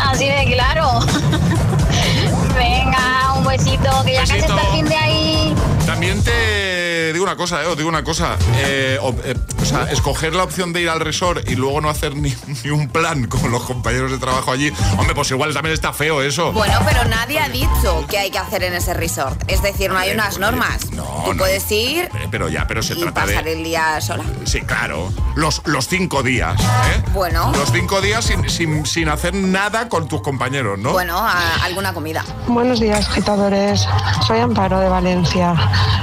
así 0.06 0.28
de 0.28 0.46
claro. 0.54 1.00
Venga, 2.56 3.34
un 3.38 3.46
besito, 3.46 4.04
que 4.06 4.14
ya 4.14 4.22
casi 4.22 4.38
está 4.38 4.62
el 4.62 4.68
fin 4.76 4.86
de 4.86 4.96
ahí. 4.96 5.56
También 5.86 6.24
te 6.24 6.77
digo 7.14 7.24
una 7.26 7.36
cosa, 7.36 7.64
eh, 7.64 7.68
os 7.68 7.78
digo 7.78 7.90
una 7.90 8.04
cosa. 8.04 8.36
Eh, 8.58 8.98
o, 9.02 9.14
eh, 9.24 9.36
o 9.62 9.66
sea, 9.66 9.84
escoger 9.92 10.34
la 10.36 10.44
opción 10.44 10.74
de 10.74 10.82
ir 10.82 10.90
al 10.90 11.00
resort 11.00 11.48
y 11.50 11.56
luego 11.56 11.82
no 11.82 11.90
hacer 11.90 12.16
ni, 12.16 12.34
ni 12.64 12.70
un 12.70 12.88
plan 12.90 13.28
con 13.28 13.52
los 13.52 13.64
compañeros 13.64 14.12
de 14.12 14.18
trabajo 14.18 14.52
allí. 14.52 14.72
Hombre, 14.98 15.16
pues 15.16 15.30
igual 15.32 15.54
también 15.54 15.74
está 15.74 15.94
feo 15.94 16.22
eso. 16.22 16.52
Bueno, 16.54 16.80
pero 16.86 17.06
nadie 17.06 17.40
ha 17.40 17.50
dicho 17.50 18.06
qué 18.10 18.18
hay 18.20 18.32
que 18.32 18.38
hacer 18.40 18.64
en 18.64 18.74
ese 18.74 18.94
resort. 18.94 19.42
Es 19.48 19.62
decir, 19.62 19.92
no 19.92 19.98
hay 19.98 20.10
Eh, 20.10 20.14
unas 20.14 20.36
oye, 20.36 20.40
normas. 20.42 20.92
no, 20.92 21.04
Tú 21.26 21.34
no. 21.34 21.38
puedes 21.40 21.70
ir 21.72 22.06
Eh, 22.06 22.28
Pero 22.32 22.50
ya, 22.50 22.66
pero 22.68 22.82
se 22.84 22.94
y 22.94 23.02
trata 23.02 23.22
pasar 23.26 23.44
de. 23.44 23.54
el 23.54 23.64
día 23.64 24.00
sola. 24.02 24.24
Sí, 24.46 24.62
claro. 24.62 25.12
Los, 25.36 25.62
los 25.66 25.88
cinco 25.88 26.24
días. 26.24 26.60
¿eh? 26.60 27.04
Bueno. 27.14 27.52
Los 27.56 27.72
cinco 27.72 28.02
días 28.02 28.26
sin, 28.26 28.50
sin, 28.50 28.86
sin 28.86 29.10
hacer 29.10 29.34
nada 29.34 29.90
con 29.90 30.08
tus 30.08 30.22
compañeros, 30.22 30.78
¿no? 30.80 30.92
Bueno, 30.94 31.18
a- 31.18 31.64
alguna 31.64 31.94
comida. 31.94 32.24
Buenos 32.48 32.80
días, 32.80 33.08
agitadores. 33.10 33.86
Soy 34.26 34.40
Amparo 34.40 34.80
de 34.80 34.90
Valencia. 34.90 35.54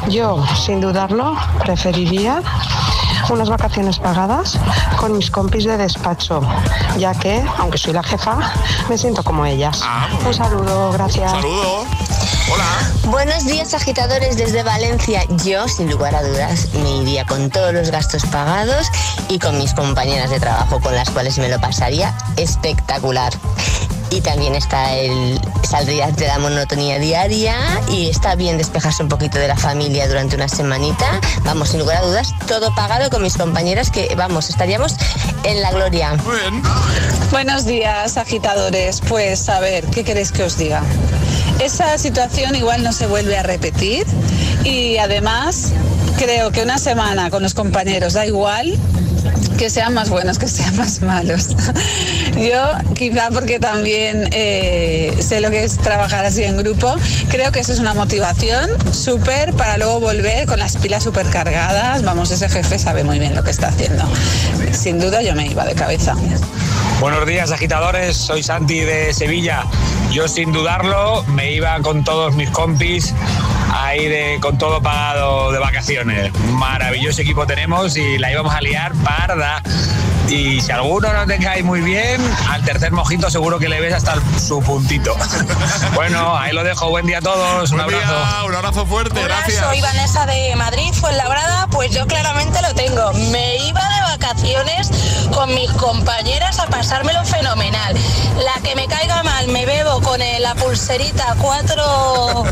Yo, 0.09 0.45
sin 0.65 0.81
dudarlo, 0.95 1.37
preferiría 1.59 2.41
unas 3.29 3.51
vacaciones 3.51 3.99
pagadas 3.99 4.61
con 4.97 5.17
mis 5.17 5.29
compis 5.29 5.65
de 5.65 5.77
despacho, 5.77 6.41
ya 6.97 7.13
que, 7.15 7.45
aunque 7.59 7.79
soy 7.79 7.95
la 7.95 8.05
jefa, 8.05 8.39
me 8.89 8.97
siento 8.97 9.25
como 9.25 9.45
ellas. 9.45 9.83
Un 10.25 10.33
saludo, 10.33 10.93
gracias. 10.93 11.33
saludo. 11.33 11.85
Hola. 12.53 12.93
Buenos 13.07 13.45
días 13.45 13.75
agitadores 13.75 14.37
desde 14.37 14.63
Valencia. 14.63 15.25
Yo, 15.45 15.67
sin 15.67 15.91
lugar 15.91 16.15
a 16.15 16.23
dudas, 16.23 16.69
me 16.75 16.99
iría 16.99 17.27
con 17.27 17.51
todos 17.51 17.75
los 17.75 17.91
gastos 17.91 18.25
pagados 18.27 18.87
y 19.29 19.41
con 19.41 19.59
mis 19.59 19.75
compañeras 19.75 20.31
de 20.31 20.39
trabajo 20.39 20.79
con 20.79 20.95
las 20.95 21.11
cuales 21.11 21.39
me 21.39 21.49
lo 21.49 21.61
pasaría 21.61 22.15
espectacular. 22.37 23.33
Y 24.15 24.21
también 24.21 24.55
está 24.55 24.95
el 24.95 25.41
saldría 25.69 26.13
de 26.13 26.29
la 26.29 26.39
monotonía 26.39 27.01
diaria 27.01 27.57
y 27.91 28.09
está 28.09 28.37
bien 28.37 28.59
despejarse 28.59 29.03
un 29.03 29.09
poquito 29.09 29.39
de 29.39 29.49
la 29.49 29.57
familia 29.57 30.07
durante 30.07 30.37
una 30.37 30.49
semanita. 30.49 31.21
Vamos, 31.43 31.71
sin 31.71 31.81
lugar 31.81 31.97
a 31.97 32.07
dudas, 32.07 32.33
todo 32.47 32.73
pagado 32.77 33.11
con 33.11 33.23
mis 33.23 33.37
compañeras 33.37 33.91
que, 33.91 34.15
vamos, 34.15 34.49
estaríamos 34.49 34.95
en 35.43 35.61
la 35.63 35.73
gloria. 35.73 36.13
Bien. 36.13 36.63
Buenos 37.33 37.65
días, 37.65 38.17
agitadores. 38.17 39.01
Pues 39.09 39.49
a 39.49 39.59
ver, 39.59 39.85
¿qué 39.87 40.05
queréis 40.05 40.31
que 40.31 40.45
os 40.45 40.57
diga? 40.57 40.83
Esa 41.59 41.99
situación 41.99 42.55
igual 42.55 42.85
no 42.85 42.93
se 42.93 43.09
vuelve 43.09 43.37
a 43.37 43.43
repetir 43.43 44.07
y 44.63 44.99
además 44.99 45.73
creo 46.19 46.53
que 46.53 46.63
una 46.63 46.79
semana 46.79 47.31
con 47.31 47.43
los 47.43 47.55
compañeros 47.55 48.13
da 48.13 48.27
igual 48.27 48.79
que 49.57 49.71
sean 49.71 49.95
más 49.95 50.11
buenos, 50.11 50.39
que 50.39 50.49
sean 50.49 50.77
más 50.77 51.01
malos. 51.03 51.49
Yo, 52.37 52.95
quizá 52.95 53.31
porque 53.31 53.59
también 53.59 54.29
eh, 54.33 55.17
sé 55.21 55.41
lo 55.41 55.51
que 55.51 55.65
es 55.65 55.79
trabajar 55.79 56.25
así 56.25 56.43
en 56.45 56.57
grupo, 56.57 56.95
creo 57.29 57.53
que 57.53 57.61
eso 57.61 57.73
es 57.73 57.79
una 57.79 57.95
motivación 57.95 58.71
súper 58.93 59.53
para 59.55 59.79
luego 59.79 60.01
volver 60.01 60.47
con 60.47 60.59
las 60.59 60.77
pilas 60.77 61.05
súper 61.05 61.27
cargadas. 61.27 62.03
Vamos, 62.03 62.31
ese 62.31 62.49
jefe 62.49 62.79
sabe 62.79 63.05
muy 63.05 63.19
bien 63.19 63.35
lo 63.35 63.43
que 63.43 63.51
está 63.51 63.69
haciendo. 63.69 64.05
Sin 64.73 64.99
duda 64.99 65.23
yo 65.23 65.35
me 65.35 65.47
iba 65.47 65.65
de 65.65 65.75
cabeza. 65.75 66.15
Buenos 67.01 67.27
días, 67.27 67.51
agitadores. 67.51 68.17
Soy 68.17 68.43
Santi 68.43 68.81
de 68.81 69.13
Sevilla. 69.13 69.65
Yo, 70.13 70.29
sin 70.29 70.53
dudarlo, 70.53 71.25
me 71.25 71.53
iba 71.53 71.79
con 71.81 72.05
todos 72.05 72.35
mis 72.35 72.51
compis 72.51 73.15
ahí 73.75 74.07
de, 74.09 74.39
con 74.41 74.57
todo 74.59 74.81
pagado 74.81 75.53
de 75.53 75.59
vacaciones. 75.59 76.33
Maravilloso 76.53 77.23
equipo 77.23 77.47
tenemos 77.47 77.97
y 77.97 78.19
la 78.19 78.31
íbamos 78.31 78.55
a 78.55 78.61
liar 78.61 78.93
parda. 79.05 79.63
Y 80.29 80.61
si 80.63 80.73
alguno 80.73 81.13
no 81.13 81.27
te 81.27 81.39
cae 81.39 81.63
muy 81.63 81.81
bien, 81.83 82.19
al 82.49 82.63
tercer 82.65 82.93
mojito 82.93 83.29
seguro 83.31 83.59
que 83.59 83.69
le 83.69 83.81
ves 83.81 83.93
hasta 83.93 84.15
el- 84.15 84.23
su 84.41 84.61
puntito. 84.63 85.15
bueno, 85.95 86.37
ahí 86.37 86.53
lo 86.53 86.65
dejo. 86.65 86.89
Buen 86.89 87.07
día 87.07 87.19
a 87.19 87.21
todos. 87.23 87.71
Un 87.73 87.81
abrazo. 87.81 88.07
día, 88.07 88.45
un 88.47 88.55
abrazo 88.55 88.87
fuerte, 88.87 89.19
Hola, 89.23 89.37
gracias. 89.37 89.63
soy 89.65 89.81
Vanessa 89.83 90.25
de 90.27 90.55
Madrid, 90.57 90.93
Fuenlabrada. 90.95 91.67
Pues 91.71 91.91
yo 91.91 92.07
claramente 92.07 92.63
lo 92.63 92.75
tengo. 92.75 93.13
Me 93.31 93.57
iba 93.67 93.81
de 93.81 94.01
vacaciones 94.17 94.91
con 95.35 95.55
mis 95.55 95.71
compañeras 95.73 96.59
a 96.59 96.67
pasármelo 96.69 97.23
fenomenal. 97.25 97.95
La 98.45 98.63
que 98.63 98.75
me 98.77 98.87
caiga 98.87 99.23
mal, 99.25 99.49
me 99.49 99.67
bebo 99.67 100.01
con 100.01 100.21
la 100.41 100.55
pulserita 100.55 101.37
cuatro 101.39 102.45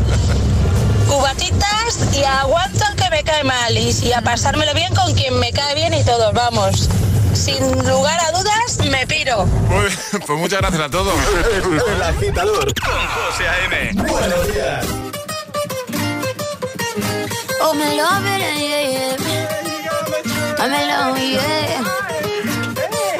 cubatitas 1.13 1.99
y 2.13 2.23
aguanto 2.23 2.85
al 2.85 2.95
que 2.95 3.09
me 3.09 3.23
cae 3.23 3.43
mal. 3.43 3.77
Y, 3.77 3.91
y 4.03 4.13
a 4.13 4.21
pasármelo 4.21 4.73
bien 4.73 4.93
con 4.95 5.13
quien 5.13 5.37
me 5.39 5.51
cae 5.51 5.75
bien 5.75 5.93
y 5.93 6.03
todos, 6.03 6.33
vamos. 6.33 6.89
Sin 7.33 7.59
lugar 7.87 8.19
a 8.19 8.31
dudas, 8.31 8.77
me 8.89 9.05
piro. 9.07 9.45
Muy 9.45 9.85
bien, 9.85 10.23
Pues 10.25 10.39
muchas 10.39 10.59
gracias 10.61 10.81
a 10.83 10.89
todos. 10.89 11.13
El 11.95 12.01
agitador 12.01 12.73
con 12.79 13.07
José 13.07 13.47
A.M. 13.47 13.93
Buenos 14.07 14.53
días. 14.53 14.85
Oh, 17.61 17.73
me 17.73 17.95
love 17.95 18.25
it, 18.25 18.41
yeah, 18.59 18.81
yeah. 18.89 19.15
I'm 20.59 20.73
in 20.73 20.87
love, 20.87 21.17
yeah. 21.17 21.83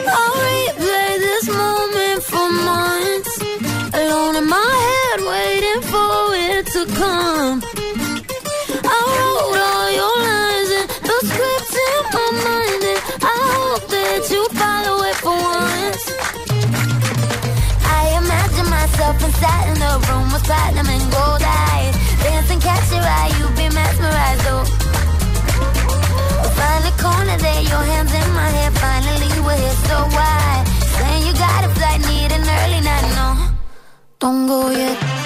I'll 0.08 0.34
replay 0.44 1.20
this 1.20 1.48
moment 1.48 2.24
for 2.24 2.50
months. 2.52 3.40
Alone 3.94 4.36
in 4.36 4.48
my 4.48 4.58
head, 4.86 5.22
waiting 5.26 5.82
for 5.90 6.36
it 6.36 6.66
to 6.74 6.86
come. 6.94 7.83
Platinum 20.54 20.88
and 20.96 21.06
gold 21.12 21.42
eyes. 21.42 21.96
Dancing, 22.24 22.62
catch 22.68 22.88
your 22.94 23.06
eye, 23.20 23.32
you 23.38 23.46
be 23.60 23.68
mesmerized, 23.78 24.46
oh. 24.54 24.66
Find 26.58 26.84
a 26.92 26.94
corner 27.04 27.38
there, 27.46 27.64
your 27.74 27.84
hands 27.92 28.14
in 28.22 28.28
my 28.40 28.50
hair. 28.58 28.72
Finally, 28.86 29.30
we're 29.46 29.60
here, 29.64 29.78
so 29.90 29.98
why? 30.18 30.64
Saying 30.98 31.24
you 31.28 31.34
got 31.34 31.62
a 31.68 31.70
flight, 31.78 32.02
need 32.10 32.32
an 32.38 32.46
early 32.60 32.82
night, 32.90 33.08
no. 33.18 33.28
Don't 34.20 34.48
go 34.48 34.70
yet. 34.70 35.23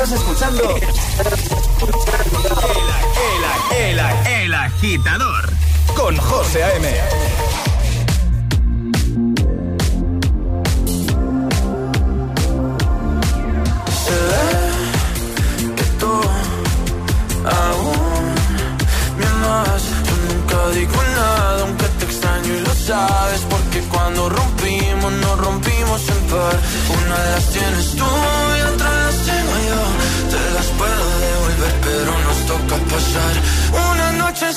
Estás 0.00 0.12
escuchando 0.20 0.62
el, 0.62 0.82
el, 3.76 3.98
el, 3.98 4.00
el 4.44 4.54
agitador 4.54 5.50
con 5.96 6.16
José 6.16 6.62
A.M. 6.62 6.88
que 15.74 15.84
tú 15.98 16.12
aún 17.44 18.34
me 19.18 19.26
amas. 19.26 19.82
Yo 19.82 20.14
nunca 20.32 20.68
digo 20.78 21.02
nada, 21.16 21.62
aunque 21.62 21.86
te 21.98 22.04
extraño 22.04 22.54
y 22.54 22.60
lo 22.60 22.74
sabes. 22.74 23.40
Porque 23.50 23.80
cuando 23.88 24.28
rompimos, 24.28 25.12
nos 25.12 25.38
rompimos 25.38 26.08
en 26.08 26.20
par. 26.28 26.56
Una 27.04 27.18
de 27.18 27.30
las 27.32 27.46
tienes 27.50 27.96
tú 27.96 28.17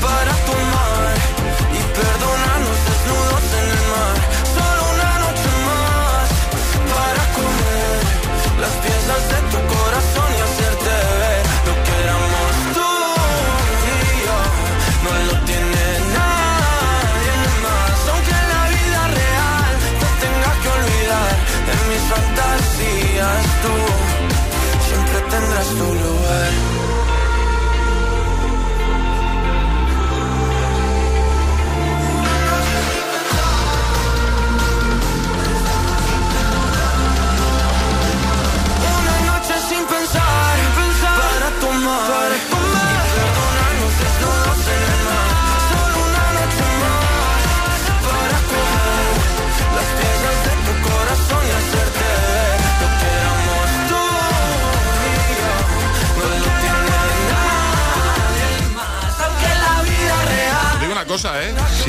para 0.00 0.32
tomar 0.46 1.14
y 1.72 1.80
perdonarnos 1.96 2.79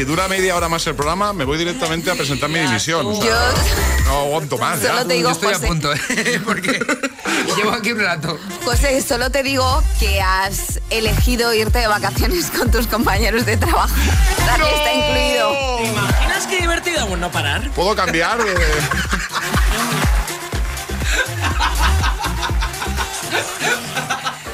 Si 0.02 0.06
dura 0.06 0.28
media 0.28 0.56
hora 0.56 0.68
más 0.68 0.88
el 0.88 0.96
programa, 0.96 1.32
me 1.32 1.46
voy 1.46 1.60
directamente 1.60 2.10
a 2.10 2.16
presentar 2.16 2.50
mi 2.50 2.58
dimisión. 2.58 3.06
O 3.06 3.22
sea, 3.22 3.54
no 4.06 4.18
aguanto 4.22 4.58
más. 4.58 4.82
ya. 4.82 4.94
Solo 4.94 5.06
te 5.06 5.14
digo, 5.14 5.30
Yo 5.30 5.34
estoy 5.34 5.54
José. 5.54 5.64
a 5.64 5.68
punto, 5.68 5.94
¿eh? 5.94 6.42
Porque 6.44 6.80
llevo 7.56 7.70
aquí 7.70 7.92
un 7.92 8.00
rato. 8.00 8.40
José, 8.66 9.00
solo 9.04 9.30
te 9.30 9.44
digo 9.44 9.84
que 10.00 10.20
has 10.20 10.80
elegido 10.90 11.54
irte 11.54 11.78
de 11.78 11.86
vacaciones 11.86 12.50
con 12.50 12.72
tus 12.72 12.88
compañeros 12.88 13.46
de 13.46 13.58
trabajo. 13.58 13.94
Está 14.40 14.92
incluido. 14.92 15.78
¿Te 15.78 15.86
imaginas 15.86 16.48
qué 16.48 16.62
divertido 16.62 17.02
bueno, 17.06 17.28
no 17.28 17.32
parar? 17.32 17.70
¿Puedo 17.70 17.96
cambiar? 17.96 18.42
Eh, 18.42 18.56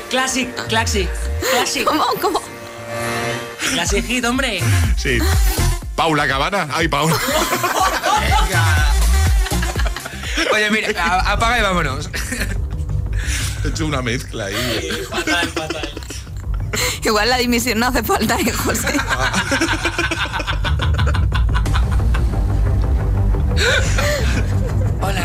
Classic, 0.09 0.47
classic, 0.67 1.09
classic. 1.51 1.83
¿Cómo? 1.85 2.05
¿Cómo? 2.21 2.41
Classic 3.77 4.05
hit, 4.05 4.25
hombre. 4.25 4.59
sí. 4.97 5.19
Paula 5.95 6.27
Cabana. 6.27 6.67
Ay, 6.73 6.87
Paula. 6.87 7.15
Oye, 10.53 10.71
mira, 10.71 11.03
a- 11.03 11.31
apaga 11.33 11.59
y 11.59 11.61
vámonos. 11.61 12.09
He 13.63 13.67
hecho 13.69 13.85
una 13.85 14.01
mezcla 14.01 14.45
ahí. 14.45 14.55
Fatal, 15.09 15.49
fatal. 15.49 15.91
Igual 17.03 17.29
la 17.29 17.37
dimisión 17.37 17.79
no 17.79 17.87
hace 17.87 18.01
falta, 18.03 18.35
¿eh, 18.39 18.51
José? 18.51 18.87
Hola. 25.01 25.23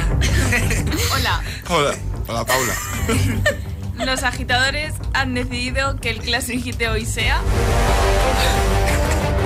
Hola, 1.15 1.43
Hola. 1.69 1.95
Hola, 2.29 2.45
Paula. 2.45 2.75
los 4.05 4.23
agitadores 4.23 4.95
han 5.13 5.35
decidido 5.35 5.97
que 5.97 6.11
el 6.11 6.21
Classic 6.21 6.63
Hit 6.63 6.77
de 6.77 6.89
hoy 6.89 7.07
sea... 7.07 7.41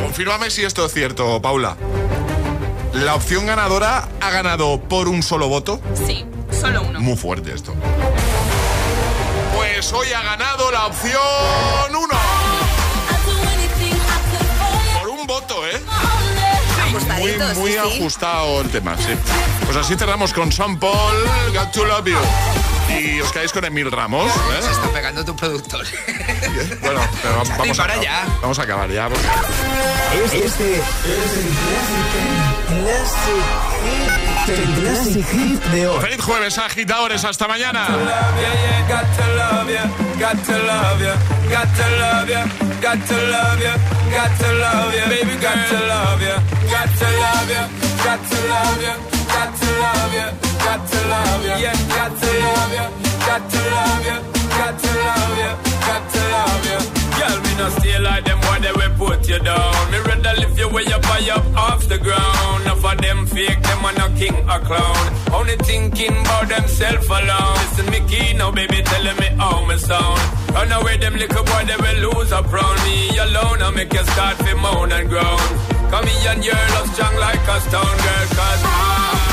Confírmame 0.03 0.51
si 0.51 0.65
esto 0.65 0.87
es 0.87 0.93
cierto, 0.93 1.41
Paula. 1.43 1.77
La 2.93 3.15
opción 3.15 3.47
ganadora 3.47 4.09
ha 4.21 4.31
ganado 4.31 4.81
por 4.81 5.09
un 5.09 5.23
solo 5.23 5.49
voto. 5.49 5.81
Sí, 6.07 6.25
solo 6.51 6.83
uno. 6.83 7.01
Muy 7.01 7.17
fuerte 7.17 7.53
esto. 7.53 7.75
Pues 9.55 9.93
hoy 9.93 10.09
ha 10.13 10.23
ganado 10.23 10.71
la 10.71 10.87
opción 10.87 11.21
1. 11.91 12.09
Por 14.99 15.09
un 15.09 15.27
voto, 15.27 15.67
¿eh? 15.67 15.81
Muy, 17.19 17.33
muy 17.57 17.73
sí, 17.73 17.79
sí. 17.79 17.99
ajustado 17.99 18.61
el 18.63 18.71
tema, 18.71 18.97
sí. 18.97 19.13
Pues 19.65 19.77
así 19.77 19.97
cerramos 19.97 20.33
con 20.33 20.51
Sean 20.51 20.79
Paul, 20.79 21.15
Got 21.53 21.73
to 21.73 21.85
Love 21.85 22.07
You. 22.07 22.76
Y 22.89 23.21
os 23.21 23.31
quedáis 23.33 23.53
con 23.53 23.65
Emil 23.65 23.91
Ramos. 23.91 24.31
¿eh? 24.31 24.63
Se 24.63 24.71
está 24.71 24.89
pegando 24.93 25.25
tu 25.25 25.35
productor. 25.37 25.85
Bueno, 26.81 27.01
pero 27.23 27.37
vamos, 27.37 27.49
vamos 27.59 27.79
a, 27.79 27.83
vamos 28.43 28.59
a 28.59 28.63
acabar 28.63 28.91
ya. 28.91 29.09
porque- 29.09 29.27
Este 30.39 30.47
es 30.47 30.61
el 30.61 30.83
Classic, 32.83 33.45
el 34.49 34.75
Classic 34.81 35.27
Hit 35.31 35.63
de 35.73 35.87
hoy. 35.89 36.01
Feliz 36.01 36.21
jueves, 36.23 36.59
agitadores. 36.59 37.25
Hasta 37.25 37.49
mañana. 37.49 37.87
Got 38.89 39.15
to 39.17 39.27
love 39.37 39.69
ya, 39.71 39.85
got 40.19 40.47
to 40.47 40.59
love 40.59 41.01
ya, 41.01 41.15
got 41.51 41.77
to 41.77 41.91
love 41.91 42.29
ya, 42.31 42.47
got 50.67 50.83
to 50.91 51.01
love 51.13 51.45
ya, 51.47 51.57
yeah, 51.65 51.77
got 51.95 52.13
to 52.21 52.31
love 52.43 52.73
ya, 52.79 52.87
got 53.27 53.43
to 53.53 53.61
love 53.75 54.07
ya, 54.11 54.17
got 54.59 54.75
to 54.83 54.91
love 55.07 55.39
ya, 55.43 55.51
got 55.87 56.03
to 56.13 56.21
love 56.35 56.67
ya. 56.71 56.79
Girl, 57.19 57.37
me 57.45 57.53
not 57.61 57.73
stay 57.79 57.99
like 58.07 58.25
them 58.27 58.41
boy, 58.45 58.59
they 58.65 58.75
will 58.79 58.95
put 58.99 59.29
you 59.31 59.39
down. 59.39 59.83
Me 59.93 59.99
rather 60.09 60.35
lift 60.41 60.59
you 60.59 60.69
way 60.75 60.87
up 60.97 61.05
high 61.05 61.31
up 61.37 61.47
off 61.57 61.83
the 61.89 61.99
ground. 61.99 62.63
Enough 62.63 62.85
of 62.85 62.99
them 63.01 63.27
fake, 63.27 63.63
them 63.63 63.85
are 63.89 63.97
no 64.01 64.07
king 64.19 64.37
or 64.53 64.61
clown. 64.69 65.05
Only 65.33 65.57
thinking 65.71 66.17
about 66.23 66.49
themself 66.49 67.09
alone. 67.09 67.59
Listen, 67.63 67.87
me 67.95 68.01
key 68.11 68.33
now, 68.35 68.51
baby, 68.51 68.83
telling 68.83 69.19
me 69.23 69.29
how 69.39 69.65
me 69.67 69.79
sound. 69.79 70.21
Run 70.51 70.73
away, 70.73 70.97
them 70.97 71.15
little 71.15 71.45
boy, 71.45 71.63
they 71.71 71.79
will 71.85 71.99
lose 72.11 72.33
up 72.33 72.51
round 72.53 72.79
me 72.87 73.17
alone. 73.19 73.63
I 73.63 73.71
make 73.71 73.93
you 73.93 74.05
start 74.13 74.37
to 74.39 74.53
moan 74.57 74.91
and 74.91 75.09
groan. 75.09 75.47
Come 75.93 76.07
here 76.07 76.33
and 76.33 76.45
your 76.45 76.63
love 76.75 76.89
strong 76.93 77.15
like 77.23 77.47
a 77.55 77.57
stone 77.61 77.97
girl, 78.05 78.27
cause 78.35 78.63
I. 78.67 79.26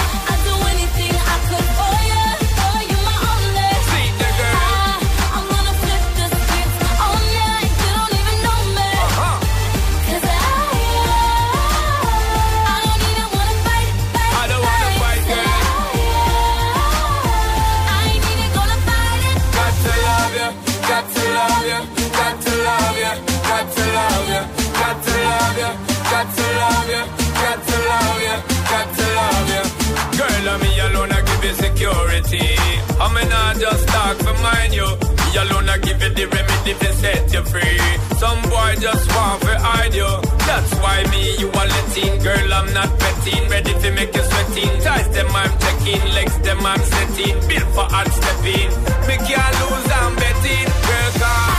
alone, 31.54 31.70
I 31.70 31.78
give 31.78 31.82
you 31.82 31.94
security. 32.18 32.56
I 33.00 33.08
mean, 33.14 33.60
just 33.60 33.88
talk 33.88 34.18
for 34.18 34.34
mind 34.42 34.74
you. 34.74 34.86
Me 34.86 35.38
alone, 35.38 35.70
I 35.70 35.78
give 35.80 36.02
you 36.02 36.10
the 36.10 36.26
remedy 36.26 36.74
to 36.74 36.94
set 36.94 37.34
you 37.34 37.44
free. 37.44 37.80
Some 38.18 38.42
boy 38.50 38.76
just 38.80 39.08
want 39.16 39.42
to 39.42 39.60
hide 39.60 39.94
you. 39.94 40.10
That's 40.48 40.74
why 40.82 41.04
me, 41.12 41.38
you 41.38 41.48
are 41.50 41.68
letting. 41.68 42.22
Girl, 42.24 42.54
I'm 42.54 42.74
not 42.74 42.90
betting. 43.00 43.50
Ready 43.50 43.74
to 43.74 43.92
make 43.92 44.16
you 44.16 44.24
sweating. 44.24 44.82
Ties 44.82 45.10
them, 45.10 45.28
I'm 45.30 45.52
checking. 45.60 46.04
Legs 46.14 46.38
them, 46.40 46.66
I'm 46.66 46.82
setting. 46.82 47.36
Built 47.48 47.70
for 47.76 47.88
hard 47.90 48.08
stepping. 48.08 48.70
Me 49.08 49.16
can't 49.28 49.54
lose, 49.62 49.92
I'm 49.92 50.16
betting. 50.16 50.68
Girl. 50.88 51.53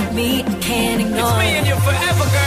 Got 0.00 0.14
me, 0.14 0.42
I 0.42 0.54
can't 0.60 1.00
ignore 1.00 1.20
It's 1.20 1.38
me 1.38 1.46
and 1.58 1.66
you 1.66 1.74
forever, 1.76 2.24
girl. 2.30 2.45